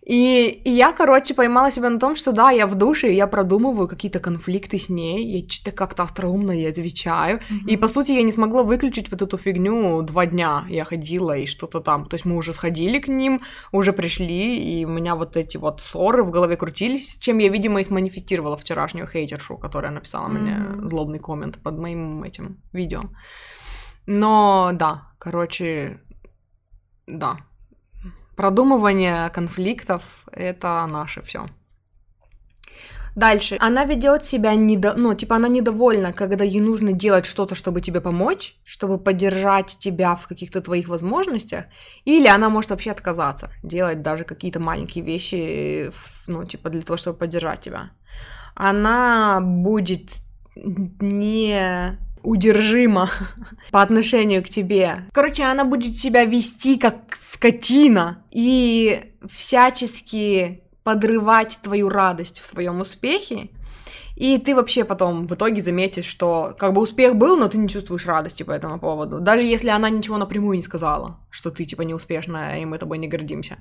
[0.08, 3.90] И, и я, короче, поймала себя на том, что да, я в душе, я продумываю
[3.90, 7.40] какие-то конфликты с ней, я что-то как-то остроумно ей отвечаю.
[7.40, 7.68] Mm-hmm.
[7.68, 10.66] И, по сути, я не смогла выключить вот эту фигню два дня.
[10.70, 12.06] Я ходила и что-то там.
[12.06, 13.42] То есть мы уже сходили к ним,
[13.74, 17.82] уже пришли, и у меня вот эти вот ссоры в голове крутились, чем я, видимо,
[17.82, 20.78] и сманифестировала вчерашнюю хейтершу, которая написала mm-hmm.
[20.80, 23.10] мне злобный коммент под моим этим видео.
[24.06, 26.00] Но да, короче,
[27.08, 27.40] да,
[28.38, 31.48] Продумывание конфликтов— это наше все.
[33.16, 33.58] Дальше.
[33.60, 34.94] Она ведет себя недо...
[34.96, 40.14] ну, типа, она недовольна, когда ей нужно делать что-то, чтобы тебе помочь, чтобы поддержать тебя
[40.16, 41.66] в каких-то твоих возможностях,
[42.06, 45.92] или она может вообще отказаться, делать даже какие-то маленькие вещи,
[46.28, 47.90] ну, типа, для того, чтобы поддержать тебя.
[48.54, 50.12] Она будет
[51.02, 53.10] не удержима
[53.72, 55.06] по отношению к тебе.
[55.14, 63.50] Короче, она будет себя вести как скотина и всячески подрывать твою радость в своем успехе.
[64.18, 67.70] И ты вообще потом в итоге заметишь, что как бы успех был, но ты не
[67.70, 69.20] чувствуешь радости по этому поводу.
[69.20, 73.08] Даже если она ничего напрямую не сказала, что ты типа неуспешная, и мы тобой не
[73.08, 73.58] гордимся.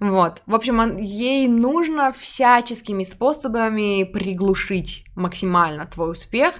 [0.00, 0.42] Вот.
[0.46, 6.54] В общем, ей нужно всяческими способами приглушить максимально твой успех,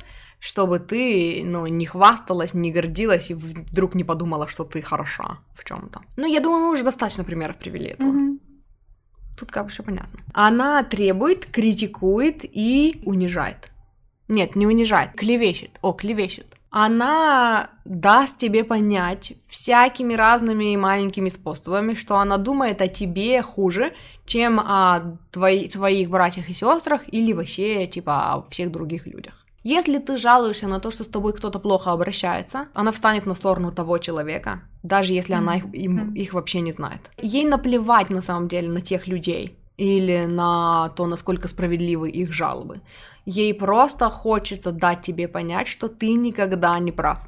[0.45, 5.65] чтобы ты, ну, не хвасталась, не гордилась и вдруг не подумала, что ты хороша в
[5.65, 6.03] чем-то.
[6.17, 8.11] Ну, я думаю, мы уже достаточно примеров привели этого.
[8.11, 8.39] Mm-hmm.
[9.39, 10.21] Тут как бы все понятно.
[10.35, 13.71] Она требует, критикует и унижает.
[14.29, 15.79] Нет, не унижает, клевещет.
[15.81, 16.47] О, клевещет.
[16.69, 23.95] Она даст тебе понять всякими разными маленькими способами, что она думает о тебе хуже,
[24.27, 29.44] чем о твои, твоих братьях и сестрах или вообще, типа, о всех других людях.
[29.65, 33.73] Если ты жалуешься на то, что с тобой кто-то плохо обращается, она встанет на сторону
[33.73, 35.39] того человека, даже если mm-hmm.
[35.39, 37.01] она их, им, их вообще не знает.
[37.23, 42.83] Ей наплевать на самом деле на тех людей или на то, насколько справедливы их жалобы.
[43.25, 47.19] Ей просто хочется дать тебе понять, что ты никогда не прав.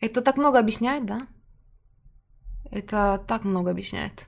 [0.00, 1.26] Это так много объясняет, да?
[2.70, 4.26] Это так много объясняет.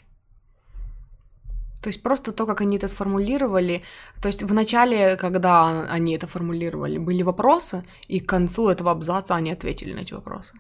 [1.87, 3.83] То есть просто то, как они это сформулировали.
[4.21, 9.37] То есть в начале, когда они это формулировали, были вопросы, и к концу этого абзаца
[9.37, 10.55] они ответили на эти вопросы.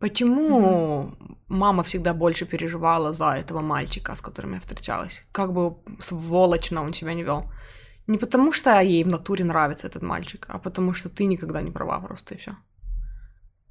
[0.00, 1.36] Почему mm-hmm.
[1.48, 5.22] мама всегда больше переживала за этого мальчика, с которым я встречалась?
[5.30, 7.44] Как бы сволочно он себя не вел.
[8.06, 11.70] Не потому что ей в натуре нравится этот мальчик, а потому что ты никогда не
[11.70, 12.52] права просто и все.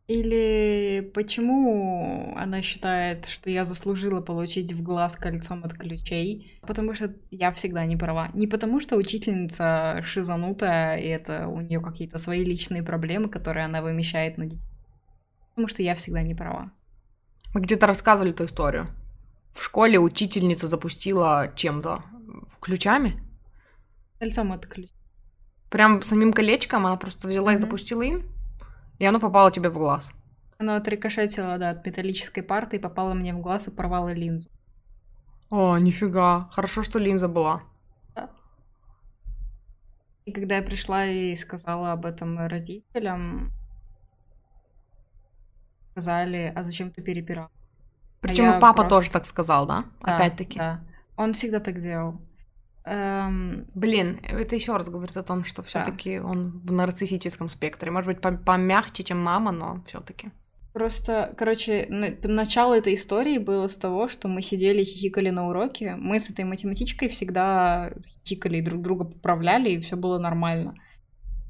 [0.08, 6.58] Или почему она считает, что я заслужила получить в глаз кольцом от ключей?
[6.62, 8.30] Потому что я всегда не права.
[8.34, 13.82] Не потому что учительница шизанутая, и это у нее какие-то свои личные проблемы, которые она
[13.82, 14.70] вымещает на детей.
[15.50, 16.72] Потому что я всегда не права.
[17.54, 18.88] Мы где-то рассказывали эту историю.
[19.54, 22.04] В школе учительница запустила чем-то.
[22.62, 23.22] Ключами?
[24.20, 24.94] Кольцом от ключей.
[25.70, 27.58] Прям самим колечком она просто взяла mm-hmm.
[27.58, 28.37] и запустила им?
[29.00, 30.12] И оно попало тебе в глаз.
[30.58, 34.50] Оно отрикошетило, да, от металлической парты и попало мне в глаз и порвало линзу.
[35.50, 36.50] О, нифига.
[36.52, 37.62] Хорошо, что линза была.
[38.16, 38.30] Да.
[40.26, 43.52] И когда я пришла и сказала об этом родителям,
[45.92, 47.50] сказали, а зачем ты перепирал?
[48.22, 48.90] Причем а и папа просто...
[48.90, 49.86] тоже так сказал, да?
[50.02, 50.58] да Опять-таки.
[50.60, 50.82] Да.
[51.16, 52.20] Он всегда так делал.
[52.90, 56.26] Эм, блин, это еще раз говорит о том, что все-таки да.
[56.26, 57.92] он в нарциссическом спектре.
[57.92, 60.32] Может быть, помягче, чем мама, но все-таки.
[60.72, 65.96] Просто, короче, начало этой истории было с того, что мы сидели, хихикали на уроке.
[65.96, 67.92] Мы с этой математичкой всегда
[68.24, 70.76] хихикали, друг друга поправляли, и все было нормально.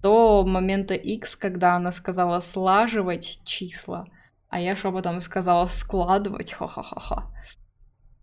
[0.01, 4.07] До момента X, когда она сказала слаживать числа,
[4.49, 7.29] А я шепотом сказала складывать, ха-ха-ха-ха.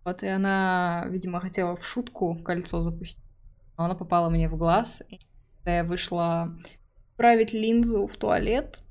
[0.05, 3.23] Вот и она, видимо, хотела в шутку кольцо запустить.
[3.75, 5.01] Но она попала мне в глаз.
[5.09, 5.19] И
[5.57, 6.55] когда я вышла
[7.17, 8.83] править линзу в туалет,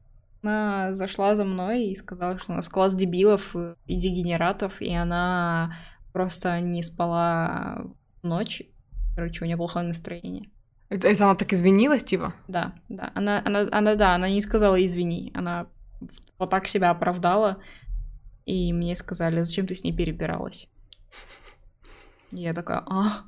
[0.42, 3.54] она зашла за мной и сказала, что у нас класс дебилов
[3.86, 5.76] и дегенератов, и она
[6.12, 7.86] просто не спала
[8.22, 8.62] ночь.
[9.14, 10.50] Короче, у нее плохое настроение.
[10.88, 12.34] Это, это она так извинилась, типа?
[12.48, 13.12] Да, да.
[13.14, 15.30] Она, она, она, да, она не сказала извини.
[15.34, 15.68] Она
[16.38, 17.58] вот так себя оправдала.
[18.46, 20.68] И мне сказали, зачем ты с ней перебиралась?
[22.30, 23.22] Я такая, а,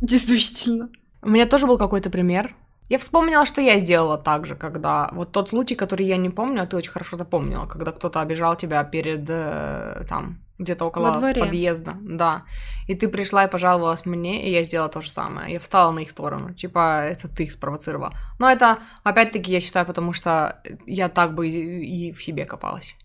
[0.00, 0.90] действительно.
[1.22, 2.54] У меня тоже был какой-то пример.
[2.88, 5.10] Я вспомнила, что я сделала так же, когда...
[5.12, 8.56] Вот тот случай, который я не помню, а ты очень хорошо запомнила, когда кто-то обижал
[8.56, 11.96] тебя перед, э, там, где-то около подъезда.
[12.00, 12.42] Да.
[12.88, 15.52] И ты пришла и пожаловалась мне, и я сделала то же самое.
[15.52, 16.52] Я встала на их сторону.
[16.52, 18.12] Типа, это ты их спровоцировала.
[18.40, 22.96] Но это, опять-таки, я считаю, потому что я так бы и в себе копалась.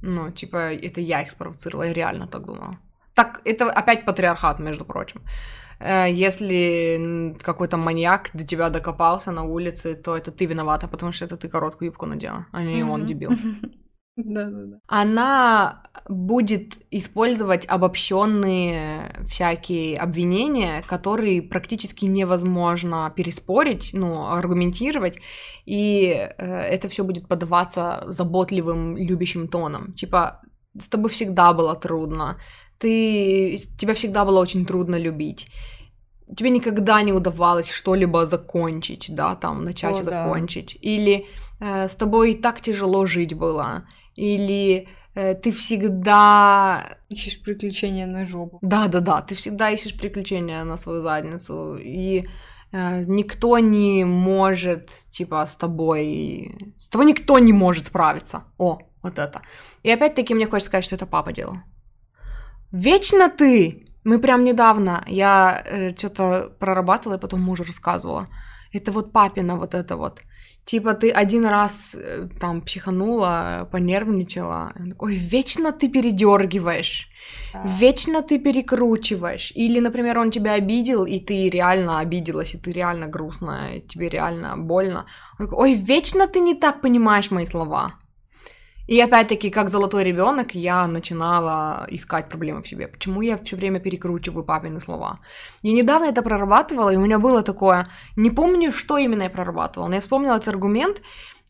[0.00, 2.78] Ну, типа, это я их спровоцировала, я реально так думала.
[3.14, 5.22] Так, это опять патриархат, между прочим.
[5.82, 11.24] Э, если какой-то маньяк до тебя докопался на улице, то это ты виновата, потому что
[11.24, 13.30] это ты короткую юбку надела, а не он дебил.
[14.14, 14.78] Да, да, да.
[14.88, 25.18] Она будет использовать обобщенные всякие обвинения, которые практически невозможно переспорить, ну, аргументировать,
[25.64, 29.94] и э, это все будет подаваться заботливым, любящим тоном.
[29.94, 30.42] Типа,
[30.78, 32.38] с тобой всегда было трудно,
[32.82, 35.48] ты, тебя всегда было очень трудно любить
[36.36, 40.78] тебе никогда не удавалось что-либо закончить, да, там, начать О, закончить.
[40.82, 40.88] Да.
[40.88, 41.26] Или
[41.60, 43.82] э, с тобой так тяжело жить было.
[44.16, 46.82] Или э, ты всегда...
[47.08, 48.58] Ищешь приключения на жопу.
[48.62, 51.76] Да-да-да, ты всегда ищешь приключения на свою задницу.
[51.76, 52.24] И
[52.72, 56.74] э, никто не может, типа, с тобой...
[56.76, 58.44] С тобой никто не может справиться.
[58.58, 59.42] О, вот это.
[59.82, 61.56] И опять-таки мне хочется сказать, что это папа делал.
[62.72, 68.26] Вечно ты мы прям недавно, я э, что-то прорабатывала и потом мужу рассказывала.
[68.72, 70.20] Это вот папина вот это вот.
[70.64, 74.72] Типа ты один раз э, там психанула, понервничала.
[74.80, 77.08] Он такой, вечно ты передергиваешь.
[77.52, 77.62] Да.
[77.80, 79.52] Вечно ты перекручиваешь.
[79.54, 84.08] Или, например, он тебя обидел, и ты реально обиделась, и ты реально грустная, и тебе
[84.08, 85.06] реально больно.
[85.38, 87.94] Он такой, ой, вечно ты не так понимаешь мои слова.
[88.92, 92.88] И опять-таки, как золотой ребенок, я начинала искать проблемы в себе.
[92.88, 95.20] Почему я все время перекручиваю папины слова?
[95.62, 99.88] Я недавно это прорабатывала, и у меня было такое, не помню, что именно я прорабатывала,
[99.88, 101.00] но я вспомнила этот аргумент,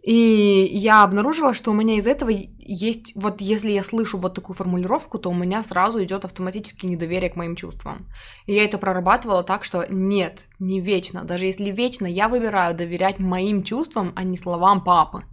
[0.04, 4.54] и я обнаружила, что у меня из этого есть, вот если я слышу вот такую
[4.54, 8.06] формулировку, то у меня сразу идет автоматически недоверие к моим чувствам.
[8.46, 11.24] И я это прорабатывала так, что нет, не вечно.
[11.24, 15.24] Даже если вечно, я выбираю доверять моим чувствам, а не словам папы.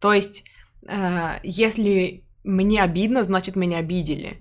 [0.00, 0.44] То есть
[1.42, 4.40] если мне обидно, значит меня обидели.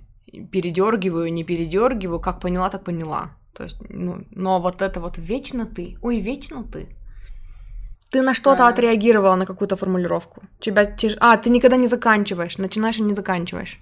[0.51, 3.37] Передергиваю, не передергиваю, как поняла, так поняла.
[3.53, 6.87] То есть, ну, но вот это вот вечно ты, ой, вечно ты.
[8.11, 8.67] Ты на что-то да.
[8.67, 10.43] отреагировала, на какую-то формулировку.
[10.59, 11.15] Тебя тяж...
[11.19, 13.79] А, ты никогда не заканчиваешь, начинаешь и не заканчиваешь.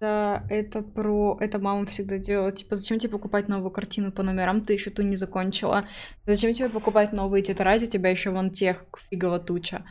[0.00, 1.36] Да, это про...
[1.40, 2.52] Это мама всегда делала.
[2.52, 5.84] Типа, зачем тебе покупать новую картину по номерам, ты еще ту не закончила?
[6.26, 9.84] Зачем тебе покупать новые тетради, у тебя еще вон тех фигово туча?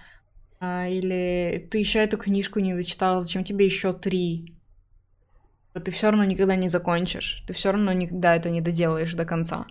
[0.59, 4.53] А, или ты еще эту книжку не зачитала, зачем тебе еще три?
[5.73, 7.43] Ты все равно никогда не закончишь.
[7.47, 9.67] Ты все равно никогда это не доделаешь до конца.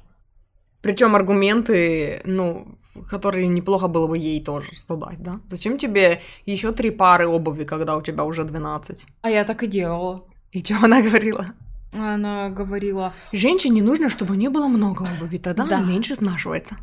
[0.81, 2.79] Причем аргументы, ну,
[3.11, 5.41] которые неплохо было бы ей тоже задать, да?
[5.49, 9.07] Зачем тебе еще три пары обуви, когда у тебя уже 12?
[9.23, 10.25] А я так и делала.
[10.53, 11.47] И что она говорила?
[11.93, 13.13] Она говорила...
[13.33, 15.79] Женщине нужно, чтобы не было много обуви, тогда да.
[15.79, 16.77] она меньше снашивается.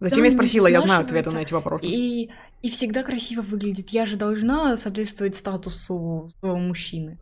[0.00, 0.66] Зачем да, я спросила?
[0.66, 1.86] Я знаю ответы на эти вопросы.
[1.86, 2.30] И
[2.64, 3.90] и всегда красиво выглядит.
[3.90, 7.18] Я же должна соответствовать статусу своего мужчины.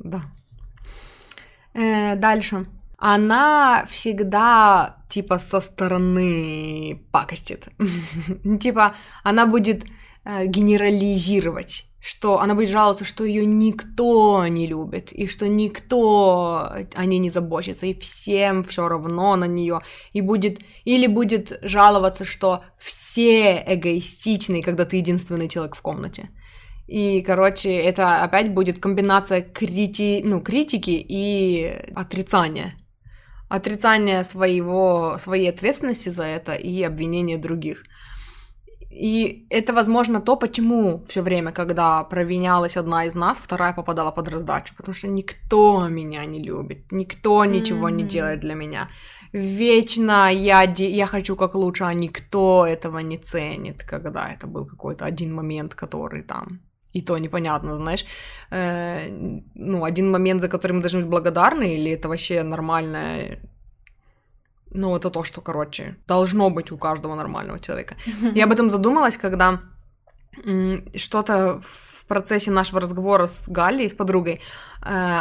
[0.00, 0.22] Да.
[1.74, 2.66] Э, дальше.
[2.98, 7.68] Она всегда типа со стороны пакостит.
[8.60, 9.84] типа она будет
[10.24, 17.06] э, генерализировать что она будет жаловаться, что ее никто не любит, и что никто о
[17.06, 19.80] ней не заботится, и всем все равно на нее,
[20.12, 26.30] и будет, или будет жаловаться, что все эгоистичны, когда ты единственный человек в комнате.
[26.86, 30.22] И, короче, это опять будет комбинация крити...
[30.24, 32.74] ну, критики и отрицания.
[33.48, 37.84] Отрицание своего, своей ответственности за это и обвинение других.
[38.90, 44.28] И это, возможно, то, почему все время, когда провинялась одна из нас, вторая попадала под
[44.28, 47.96] раздачу, потому что никто меня не любит, никто ничего mm-hmm.
[47.96, 48.88] не делает для меня.
[49.32, 55.04] вечно я, я хочу как лучше, а никто этого не ценит, когда это был какой-то
[55.04, 56.60] один момент, который там
[56.92, 58.04] и то непонятно, знаешь,
[58.50, 59.08] э,
[59.54, 63.38] ну, один момент, за который мы должны быть благодарны, или это вообще нормальное,
[64.70, 67.96] ну, это то, что, короче, должно быть у каждого нормального человека.
[68.34, 69.60] Я об этом задумалась, когда
[70.96, 74.40] что-то в процессе нашего разговора с Галей, с подругой,
[74.84, 75.18] э,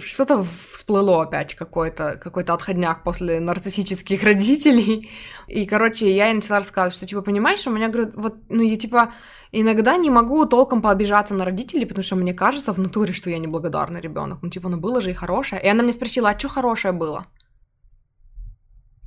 [0.00, 5.10] что-то всплыло опять, какой-то какой отходняк после нарциссических родителей.
[5.48, 8.76] И, короче, я ей начала рассказывать, что, типа, понимаешь, у меня, говорит, вот, ну, я,
[8.76, 9.12] типа,
[9.52, 13.38] иногда не могу толком пообижаться на родителей, потому что мне кажется в натуре, что я
[13.38, 14.38] неблагодарный ребенок.
[14.42, 15.62] Ну, типа, ну, было же и хорошее.
[15.62, 17.26] И она мне спросила, а что хорошее было?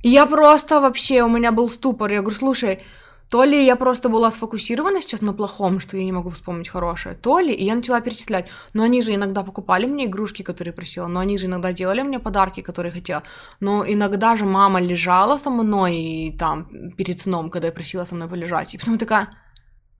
[0.02, 2.10] Я просто вообще, у меня был ступор.
[2.10, 2.80] Я говорю, слушай,
[3.28, 7.16] то ли я просто была сфокусирована сейчас на плохом, что я не могу вспомнить хорошее,
[7.16, 8.46] то ли, и я начала перечислять.
[8.72, 12.20] Но они же иногда покупали мне игрушки, которые просила, но они же иногда делали мне
[12.20, 13.24] подарки, которые хотела.
[13.60, 18.14] Но иногда же мама лежала со мной и там перед сном, когда я просила со
[18.14, 18.74] мной полежать.
[18.74, 19.28] И потом такая,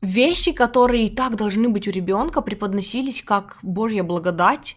[0.02, 4.76] вещи, которые и так должны быть у ребенка, преподносились как Божья благодать,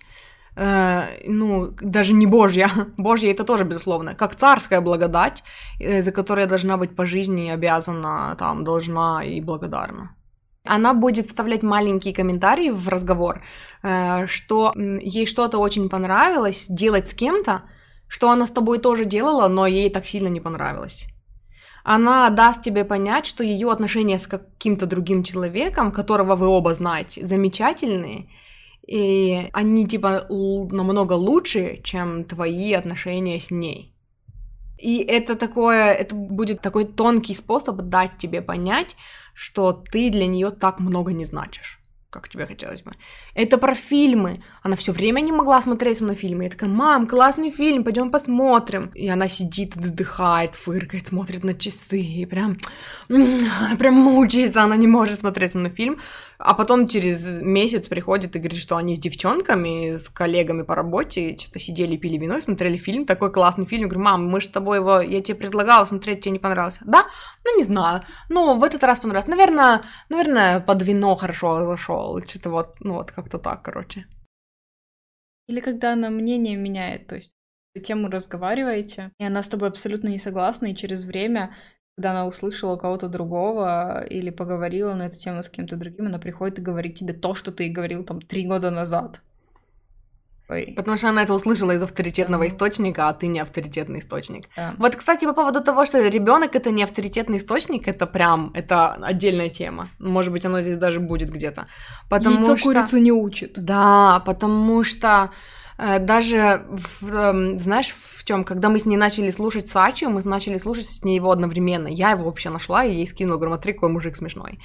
[0.59, 5.43] э, ну, даже не Божья, Божья это тоже, безусловно, как царская благодать,
[5.79, 10.15] э, за которую я должна быть по жизни обязана, там, должна и благодарна.
[10.65, 13.41] Она будет вставлять маленькие комментарии в разговор,
[13.83, 17.61] э, что ей что-то очень понравилось делать с кем-то,
[18.07, 21.07] что она с тобой тоже делала, но ей так сильно не понравилось.
[21.83, 27.25] Она даст тебе понять, что ее отношения с каким-то другим человеком, которого вы оба знаете,
[27.25, 28.27] замечательные,
[28.89, 33.93] и они типа намного лучше, чем твои отношения с ней.
[34.79, 38.95] И это такое, это будет такой тонкий способ дать тебе понять,
[39.35, 41.78] что ты для нее так много не значишь
[42.09, 42.91] как тебе хотелось бы.
[43.35, 44.43] Это про фильмы.
[44.63, 46.45] Она все время не могла смотреть со мной фильмы.
[46.45, 48.91] Я такая, мам, классный фильм, пойдем посмотрим.
[48.95, 52.57] И она сидит, вздыхает, фыркает, смотрит на часы, и прям,
[53.07, 55.99] прям мучается, она не может смотреть со мной фильм.
[56.39, 61.37] А потом через месяц приходит и говорит, что они с девчонками, с коллегами по работе
[61.37, 63.83] что-то сидели, пили вино и смотрели фильм, такой классный фильм.
[63.83, 66.79] Я говорю, мам, мы же с тобой его, я тебе предлагала смотреть, тебе не понравился.
[66.85, 67.05] Да?
[67.43, 68.03] Ну, не знаю.
[68.29, 69.27] Ну, в этот раз понравилось.
[69.27, 71.98] Наверное, наверное, под вино хорошо зашел.
[72.27, 74.05] Что-то вот, ну, вот как-то так, короче.
[75.47, 77.33] Или когда она мнение меняет, то есть
[77.83, 81.55] тему разговариваете, и она с тобой абсолютно не согласна, и через время
[81.99, 86.57] когда она услышала кого-то другого или поговорила на эту тему с кем-то другим, она приходит
[86.57, 89.21] и говорит тебе то, что ты говорил там три года назад.
[90.49, 90.73] Ой.
[90.75, 92.49] Потому что она это услышала из авторитетного да.
[92.49, 94.49] источника, а ты не авторитетный источник.
[94.55, 94.73] Да.
[94.77, 99.49] Вот, кстати, по поводу того, что ребенок это не авторитетный источник, это прям это отдельная
[99.49, 99.87] тема.
[99.99, 101.67] Может быть, оно здесь даже будет где-то.
[102.09, 102.65] Потому Яйцо что...
[102.65, 103.53] курицу не учит.
[103.63, 105.29] Да, потому что
[105.79, 110.21] Э, даже, в, эм, знаешь, в чем, когда мы с ней начали слушать Сачи, мы
[110.25, 111.87] начали слушать с ней его одновременно.
[111.87, 114.59] Я его вообще нашла и ей скинула, говорю, смотри, какой мужик смешной.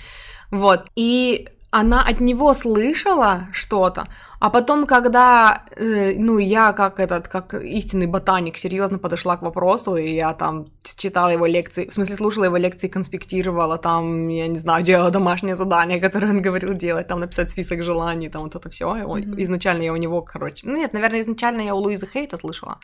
[0.51, 0.87] Вот.
[0.97, 4.07] И она от него слышала что-то,
[4.39, 9.97] а потом, когда, э, ну, я как этот, как истинный ботаник, серьезно подошла к вопросу,
[9.97, 14.59] и я там читала его лекции, в смысле, слушала его лекции, конспектировала, там, я не
[14.59, 18.71] знаю, делала домашнее задание, которое он говорил делать, там, написать список желаний, там, вот это
[18.71, 18.85] все.
[18.85, 19.43] Mm-hmm.
[19.43, 22.79] Изначально я у него, короче, ну, нет, наверное, изначально я у Луизы Хейта слышала.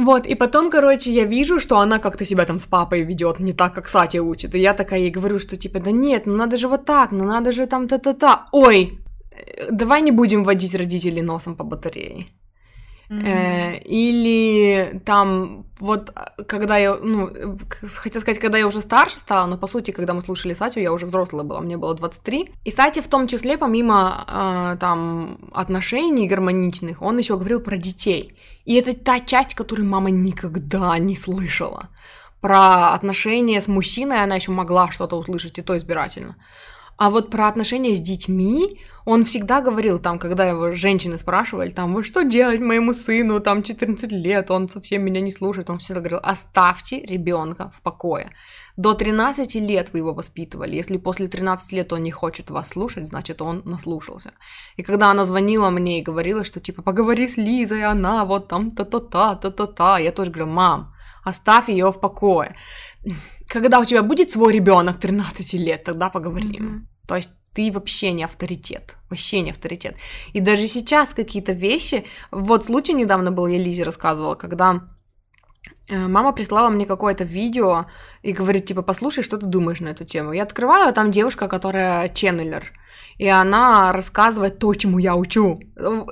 [0.00, 3.52] Вот, и потом, короче, я вижу, что она как-то себя там с папой ведет, не
[3.52, 4.54] так, как Сати учит.
[4.54, 7.24] И я такая ей говорю, что типа, да нет, ну надо же вот так, ну
[7.24, 8.46] надо же там та-та-та.
[8.52, 8.98] Ой,
[9.30, 12.26] э, давай не будем водить родителей носом по батарее.
[13.10, 13.26] Mm-hmm.
[13.26, 16.12] Э, или там, вот,
[16.48, 17.28] когда я, ну,
[17.82, 20.92] хотел сказать, когда я уже старше стала, но по сути, когда мы слушали Сатю, я
[20.92, 22.54] уже взрослая была, мне было 23.
[22.64, 28.32] И Сати в том числе, помимо э, там отношений гармоничных, он еще говорил про детей.
[28.64, 31.88] И это та часть, которую мама никогда не слышала.
[32.40, 36.36] Про отношения с мужчиной она еще могла что-то услышать, и то избирательно.
[37.00, 41.94] А вот про отношения с детьми он всегда говорил, там, когда его женщины спрашивали, там,
[41.94, 46.00] вы что делать моему сыну, там, 14 лет, он совсем меня не слушает, он всегда
[46.00, 48.30] говорил, оставьте ребенка в покое.
[48.76, 53.06] До 13 лет вы его воспитывали, если после 13 лет он не хочет вас слушать,
[53.06, 54.32] значит, он наслушался.
[54.76, 58.72] И когда она звонила мне и говорила, что, типа, поговори с Лизой, она вот там
[58.72, 60.92] та-та-та, та-та-та, я тоже говорю, мам,
[61.24, 62.54] оставь ее в покое
[63.50, 66.64] когда у тебя будет свой ребенок 13 лет, тогда поговорим.
[66.64, 66.89] Mm-hmm.
[67.10, 69.96] То есть ты вообще не авторитет, вообще не авторитет.
[70.32, 74.82] И даже сейчас какие-то вещи, вот случай недавно был, я Лизе рассказывала, когда
[75.88, 77.86] э, мама прислала мне какое-то видео
[78.22, 80.30] и говорит, типа, послушай, что ты думаешь на эту тему.
[80.30, 82.72] Я открываю, а там девушка, которая ченнелер,
[83.20, 85.60] и она рассказывает то, чему я учу.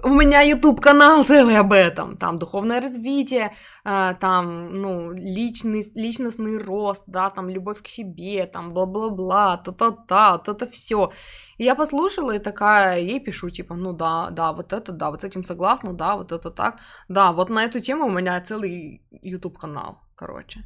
[0.04, 3.50] У меня YouTube канал целый об этом, там духовное развитие,
[3.84, 10.48] э, там ну личный личностный рост, да, там любовь к себе, там бла-бла-бла, та-та-та, вот
[10.48, 11.10] это все.
[11.56, 15.22] И я послушала и такая ей пишу типа, ну да, да, вот это, да, вот
[15.22, 16.76] с этим согласна, да, вот это так,
[17.08, 20.60] да, вот на эту тему у меня целый YouTube канал, короче.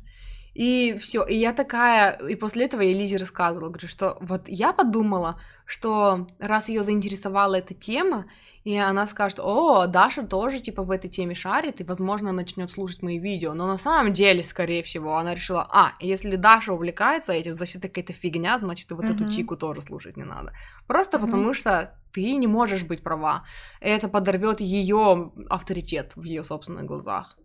[0.55, 4.73] И все, и я такая, и после этого я Лизе рассказывала, говорю, что вот я
[4.73, 5.37] подумала,
[5.67, 8.27] что раз ее заинтересовала эта тема,
[8.65, 13.03] и она скажет, о, Даша тоже типа в этой теме шарит, и, возможно, начнет слушать
[13.03, 13.55] мои видео.
[13.55, 17.89] Но на самом деле, скорее всего, она решила, а, если Даша увлекается этим, значит, это
[17.89, 19.15] какая-то фигня, значит, и вот mm-hmm.
[19.15, 20.53] эту чику тоже слушать не надо.
[20.87, 21.25] Просто mm-hmm.
[21.25, 23.45] потому что ты не можешь быть права.
[23.81, 27.37] Это подорвет ее авторитет в ее собственных глазах.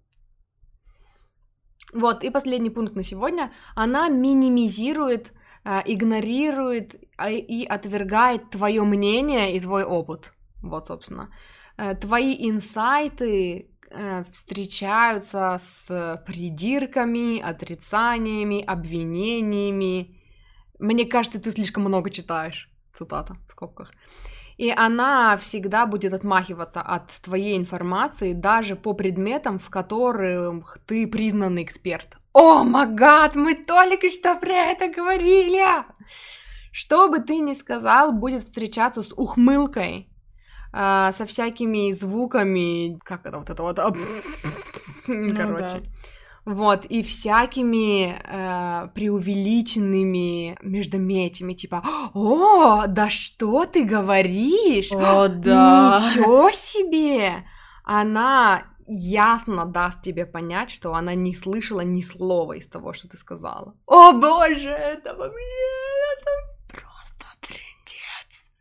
[1.93, 3.51] Вот, и последний пункт на сегодня.
[3.75, 5.31] Она минимизирует,
[5.85, 10.33] игнорирует э, и отвергает твое мнение и твой опыт.
[10.61, 11.29] Вот, собственно.
[11.77, 20.15] Э, твои инсайты э, встречаются с придирками, отрицаниями, обвинениями.
[20.79, 22.69] Мне кажется, ты слишком много читаешь.
[22.93, 23.91] Цитата в скобках.
[24.57, 31.63] И она всегда будет отмахиваться от твоей информации даже по предметам, в которых ты признанный
[31.63, 32.17] эксперт.
[32.39, 35.83] О, магад, мы только что про это говорили!
[36.71, 40.07] Что бы ты ни сказал, будет встречаться с ухмылкой,
[40.71, 43.79] э, со всякими звуками, как это вот это вот,
[45.07, 45.79] ну, короче.
[45.79, 46.53] Да.
[46.53, 51.83] Вот, и всякими э, преувеличенными междометиями, типа,
[52.13, 54.91] о, да что ты говоришь?
[54.91, 55.97] О, да.
[55.99, 57.47] Ничего себе!
[57.83, 63.17] Она ясно даст тебе понять, что она не слышала ни слова из того, что ты
[63.17, 63.75] сказала.
[63.85, 65.39] О боже, это вообще,
[66.17, 66.31] это
[66.67, 68.51] просто трендец.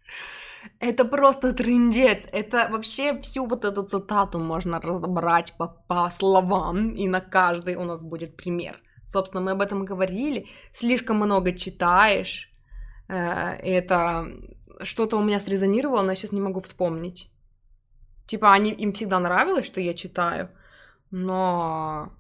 [0.81, 2.27] Это просто трендец.
[2.33, 7.85] Это вообще всю вот эту цитату можно разобрать по, по словам, и на каждый у
[7.85, 8.81] нас будет пример.
[9.07, 10.49] Собственно, мы об этом говорили.
[10.73, 12.51] Слишком много читаешь.
[13.09, 14.27] Э, это
[14.83, 17.31] что-то у меня срезонировало, но я сейчас не могу вспомнить.
[18.27, 20.49] Типа, они, им всегда нравилось, что я читаю,
[21.11, 22.11] но...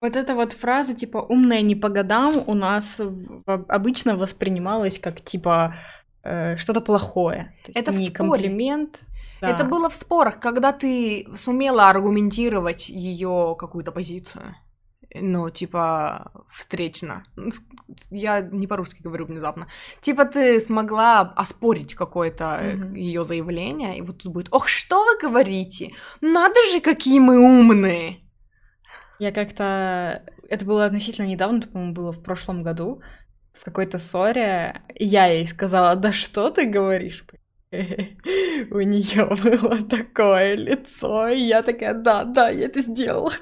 [0.00, 3.00] Вот эта вот фраза, типа, умная не по годам, у нас
[3.68, 5.74] обычно воспринималась как, типа,
[6.22, 7.54] э, что-то плохое.
[7.66, 9.02] То это не комплимент.
[9.42, 9.50] Да.
[9.50, 14.54] Это было в спорах, когда ты сумела аргументировать ее какую-то позицию
[15.14, 17.24] ну, типа, встречно.
[18.10, 19.66] Я не по-русски говорю внезапно.
[20.00, 22.98] Типа, ты смогла оспорить какое-то mm-hmm.
[22.98, 25.92] ее заявление, и вот тут будет, ох, что вы говорите?
[26.20, 28.20] Надо же, какие мы умные!
[29.18, 30.22] Я как-то...
[30.48, 33.02] Это было относительно недавно, по-моему, было в прошлом году,
[33.52, 34.80] в какой-то ссоре.
[34.94, 37.24] Я ей сказала, да что ты говоришь?
[37.72, 43.32] У нее было такое лицо, и я такая, да, да, я это сделала.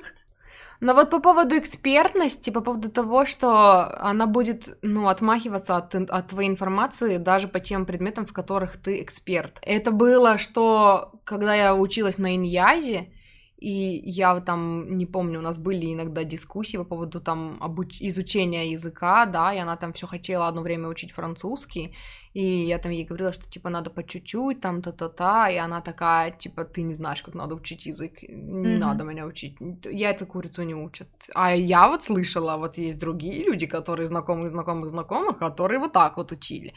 [0.81, 6.29] Но вот по поводу экспертности, по поводу того, что она будет, ну, отмахиваться от, от
[6.29, 9.59] твоей информации даже по тем предметам, в которых ты эксперт.
[9.63, 13.13] Это было, что когда я училась на Иньязе,
[13.59, 18.01] и я там, не помню, у нас были иногда дискуссии по поводу там обуч...
[18.01, 21.97] изучения языка, да, и она там все хотела одно время учить французский,
[22.39, 26.31] и я там ей говорила, что типа надо по чуть-чуть, там та-та-та, и она такая,
[26.31, 28.79] типа, ты не знаешь, как надо учить язык, не mm-hmm.
[28.79, 29.57] надо меня учить,
[29.91, 31.09] я эту курицу не учат.
[31.35, 36.17] А я вот слышала, вот есть другие люди, которые знакомые, знакомых, знакомых, которые вот так
[36.17, 36.75] вот учили.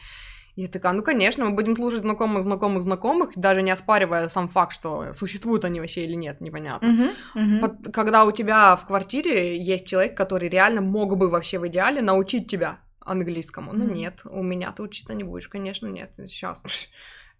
[0.56, 4.72] Я такая, ну, конечно, мы будем слушать знакомых, знакомых, знакомых, даже не оспаривая сам факт,
[4.72, 7.12] что существуют они вообще или нет, непонятно.
[7.36, 7.92] Uh-huh, uh-huh.
[7.92, 12.50] Когда у тебя в квартире есть человек, который реально мог бы вообще в идеале научить
[12.50, 13.72] тебя английскому.
[13.72, 16.12] Ну, нет, у меня ты учиться не будешь, конечно, нет.
[16.16, 16.60] Сейчас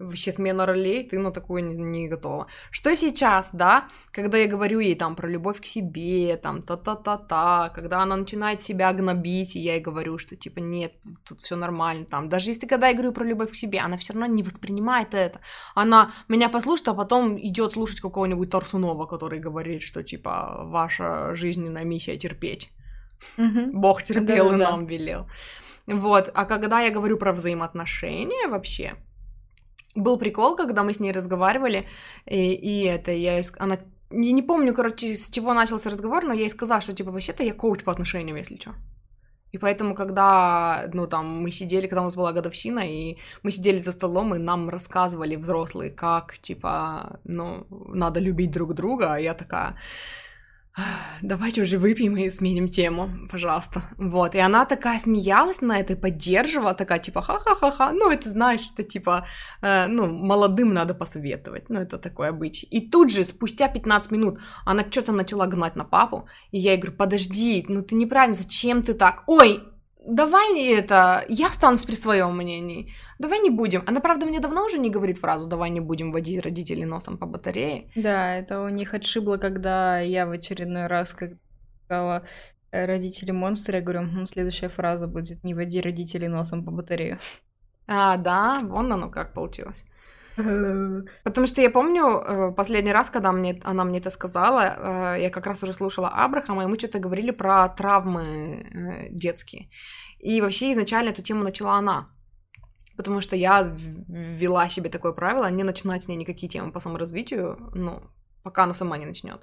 [0.03, 2.47] вообще смена ролей, ты на такое не, не готова.
[2.71, 8.03] Что сейчас, да, когда я говорю ей там про любовь к себе, там та-та-та-та, когда
[8.03, 10.95] она начинает себя гнобить, и я ей говорю, что типа нет,
[11.27, 14.13] тут все нормально, там, даже если когда я говорю про любовь к себе, она все
[14.13, 15.41] равно не воспринимает это.
[15.75, 21.85] Она меня послушает, а потом идет слушать какого-нибудь Торсунова, который говорит, что типа ваша жизненная
[21.85, 22.71] миссия терпеть.
[23.73, 25.27] Бог терпел и нам велел.
[25.87, 28.95] Вот, а когда я говорю про взаимоотношения вообще,
[29.95, 31.87] был прикол, когда мы с ней разговаривали,
[32.27, 33.79] и, и это, я, она,
[34.11, 37.43] я не помню, короче, с чего начался разговор, но я ей сказала, что, типа, вообще-то
[37.43, 38.75] я коуч по отношениям, если что.
[39.53, 43.79] И поэтому, когда, ну, там, мы сидели, когда у нас была годовщина, и мы сидели
[43.79, 49.35] за столом, и нам рассказывали взрослые, как, типа, ну, надо любить друг друга, а я
[49.35, 49.77] такая,
[51.23, 53.83] давайте уже выпьем и сменим тему, пожалуйста.
[53.99, 58.83] Вот, и она такая смеялась на это, поддерживала, такая, типа, ха-ха-ха-ха, ну, это знаешь, что,
[58.83, 59.27] типа,
[59.61, 62.67] э, ну, молодым надо посоветовать, ну, это такой обычай.
[62.67, 66.81] И тут же, спустя 15 минут, она что-то начала гнать на папу, и я ей
[66.81, 69.25] говорю, подожди, ну, ты неправильно, зачем ты так?
[69.27, 69.63] Ой,
[70.07, 72.93] давай это, я останусь при своем мнении.
[73.19, 73.83] Давай не будем.
[73.87, 77.27] Она, правда, мне давно уже не говорит фразу «давай не будем водить родителей носом по
[77.27, 77.91] батарее».
[77.97, 81.33] Да, это у них отшибло, когда я в очередной раз как
[81.85, 82.25] сказала
[82.71, 87.19] родители монстры, я говорю, следующая фраза будет «не води родителей носом по батарее».
[87.87, 89.85] А, да, вон оно как получилось.
[91.25, 95.31] Потому что я помню э, последний раз, когда мне, она мне это сказала, э, я
[95.31, 99.69] как раз уже слушала Абрахама, и мы что-то говорили про травмы э, детские.
[100.19, 102.09] И вообще изначально эту тему начала она.
[102.97, 103.63] Потому что я
[104.09, 108.03] ввела себе такое правило, не начинать с ней никакие темы по саморазвитию, ну,
[108.43, 109.41] пока она сама не начнет.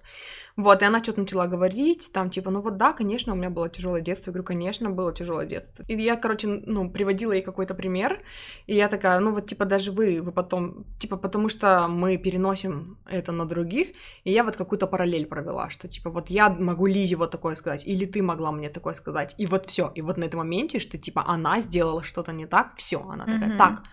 [0.56, 3.70] Вот, и она что-то начала говорить, там, типа, ну вот да, конечно, у меня было
[3.70, 4.30] тяжелое детство.
[4.30, 5.86] Я говорю, конечно, было тяжелое детство.
[5.88, 8.22] И я, короче, ну, приводила ей какой-то пример,
[8.68, 12.98] и я такая, ну вот, типа, даже вы, вы потом, типа, потому что мы переносим
[13.06, 13.90] это на других,
[14.26, 17.88] и я вот какую-то параллель провела, что, типа, вот я могу Лизе вот такое сказать,
[17.88, 20.98] или ты могла мне такое сказать, и вот все, и вот на этом моменте, что,
[20.98, 23.58] типа, она сделала что-то не так, все, она такая, mm-hmm.
[23.58, 23.84] так,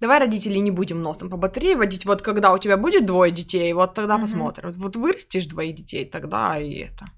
[0.00, 3.72] давай родителей не будем носом по батарее водить, вот когда у тебя будет двое детей,
[3.72, 4.20] вот тогда mm-hmm.
[4.20, 4.72] посмотрим.
[4.72, 7.10] Вот вырастешь двоих детей, тогда и это.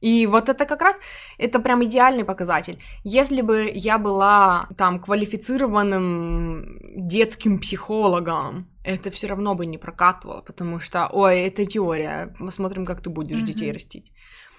[0.00, 1.00] И вот это как раз,
[1.38, 2.78] это прям идеальный показатель.
[3.02, 6.78] Если бы я была там квалифицированным
[7.08, 13.02] детским психологом, это все равно бы не прокатывало, потому что, ой, это теория, посмотрим, как
[13.02, 13.46] ты будешь mm-hmm.
[13.46, 14.12] детей растить.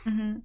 [0.06, 0.42] Mm-hmm.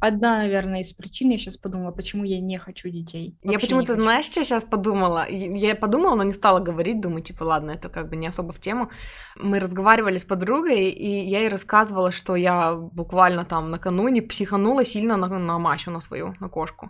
[0.00, 3.36] Одна, наверное, из причин, я сейчас подумала, почему я не хочу детей.
[3.42, 5.26] Вообще я почему-то, знаешь, что я сейчас подумала?
[5.28, 8.60] Я подумала, но не стала говорить, думаю, типа, ладно, это как бы не особо в
[8.60, 8.90] тему.
[9.36, 15.18] Мы разговаривали с подругой, и я ей рассказывала, что я буквально там накануне психанула сильно
[15.18, 16.88] на, на Масю, на свою, на кошку.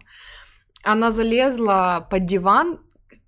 [0.84, 2.78] Она залезла под диван,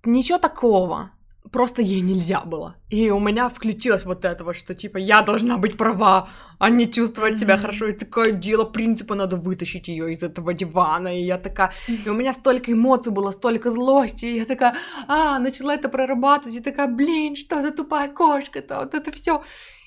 [0.05, 1.11] ничего такого,
[1.53, 2.75] просто ей нельзя было.
[2.89, 6.27] И у меня включилось вот это вот, что типа я должна быть права,
[6.59, 7.61] а не чувствовать себя mm-hmm.
[7.61, 7.85] хорошо.
[7.85, 11.15] И такое дело принципа, надо вытащить ее из этого дивана.
[11.15, 11.71] И я такая...
[11.87, 14.25] И у меня столько эмоций было, столько злости.
[14.25, 14.75] И я такая,
[15.07, 16.55] а, начала это прорабатывать.
[16.55, 18.79] И такая, блин, что за тупая кошка-то?
[18.79, 19.43] Вот это все.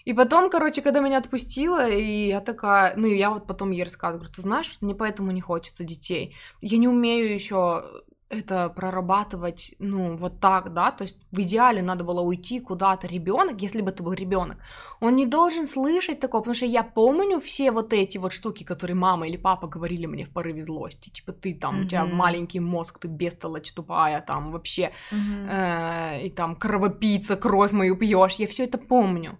[0.06, 3.82] И потом, короче, когда меня отпустила, и я такая, ну, и я вот потом ей
[3.82, 6.36] рассказываю, говорю, ты знаешь, что мне поэтому не хочется детей.
[6.60, 12.02] Я не умею еще это прорабатывать, ну, вот так, да, то есть в идеале надо
[12.02, 14.58] было уйти куда-то ребенок, если бы это был ребенок,
[15.00, 18.96] он не должен слышать такого, потому что я помню все вот эти вот штуки, которые
[18.96, 21.84] мама или папа говорили мне в порыве злости, типа ты там, mm-hmm.
[21.84, 25.48] у тебя маленький мозг, ты бестолочь тупая, там вообще, mm-hmm.
[25.48, 29.38] э, и там кровопийца, кровь мою пьешь, я все это помню.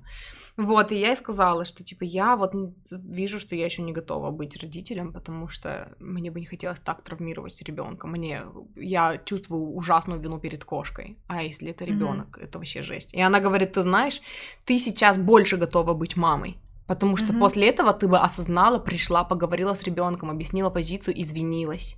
[0.56, 2.54] Вот, и я и сказала, что, типа, я вот
[2.90, 7.02] вижу, что я еще не готова быть родителем, потому что мне бы не хотелось так
[7.02, 8.06] травмировать ребенка.
[8.06, 8.42] Мне,
[8.74, 11.18] я чувствую ужасную вину перед кошкой.
[11.26, 12.44] А если это ребенок, mm-hmm.
[12.44, 13.12] это вообще жесть.
[13.12, 14.22] И она говорит, ты знаешь,
[14.64, 16.56] ты сейчас больше готова быть мамой.
[16.86, 17.40] Потому что mm-hmm.
[17.40, 21.96] после этого ты бы осознала, пришла, поговорила с ребенком, объяснила позицию, извинилась.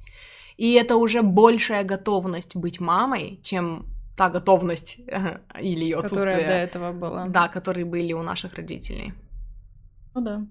[0.56, 3.86] И это уже большая готовность быть мамой, чем
[4.19, 4.99] та готовность
[5.62, 6.24] или ее отсутствие.
[6.27, 7.28] Которая до этого была.
[7.28, 9.12] Да, которые были у наших родителей.
[10.15, 10.47] Ну да.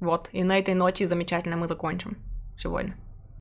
[0.00, 2.16] Вот, и на этой ночи замечательно мы закончим
[2.58, 2.96] сегодня.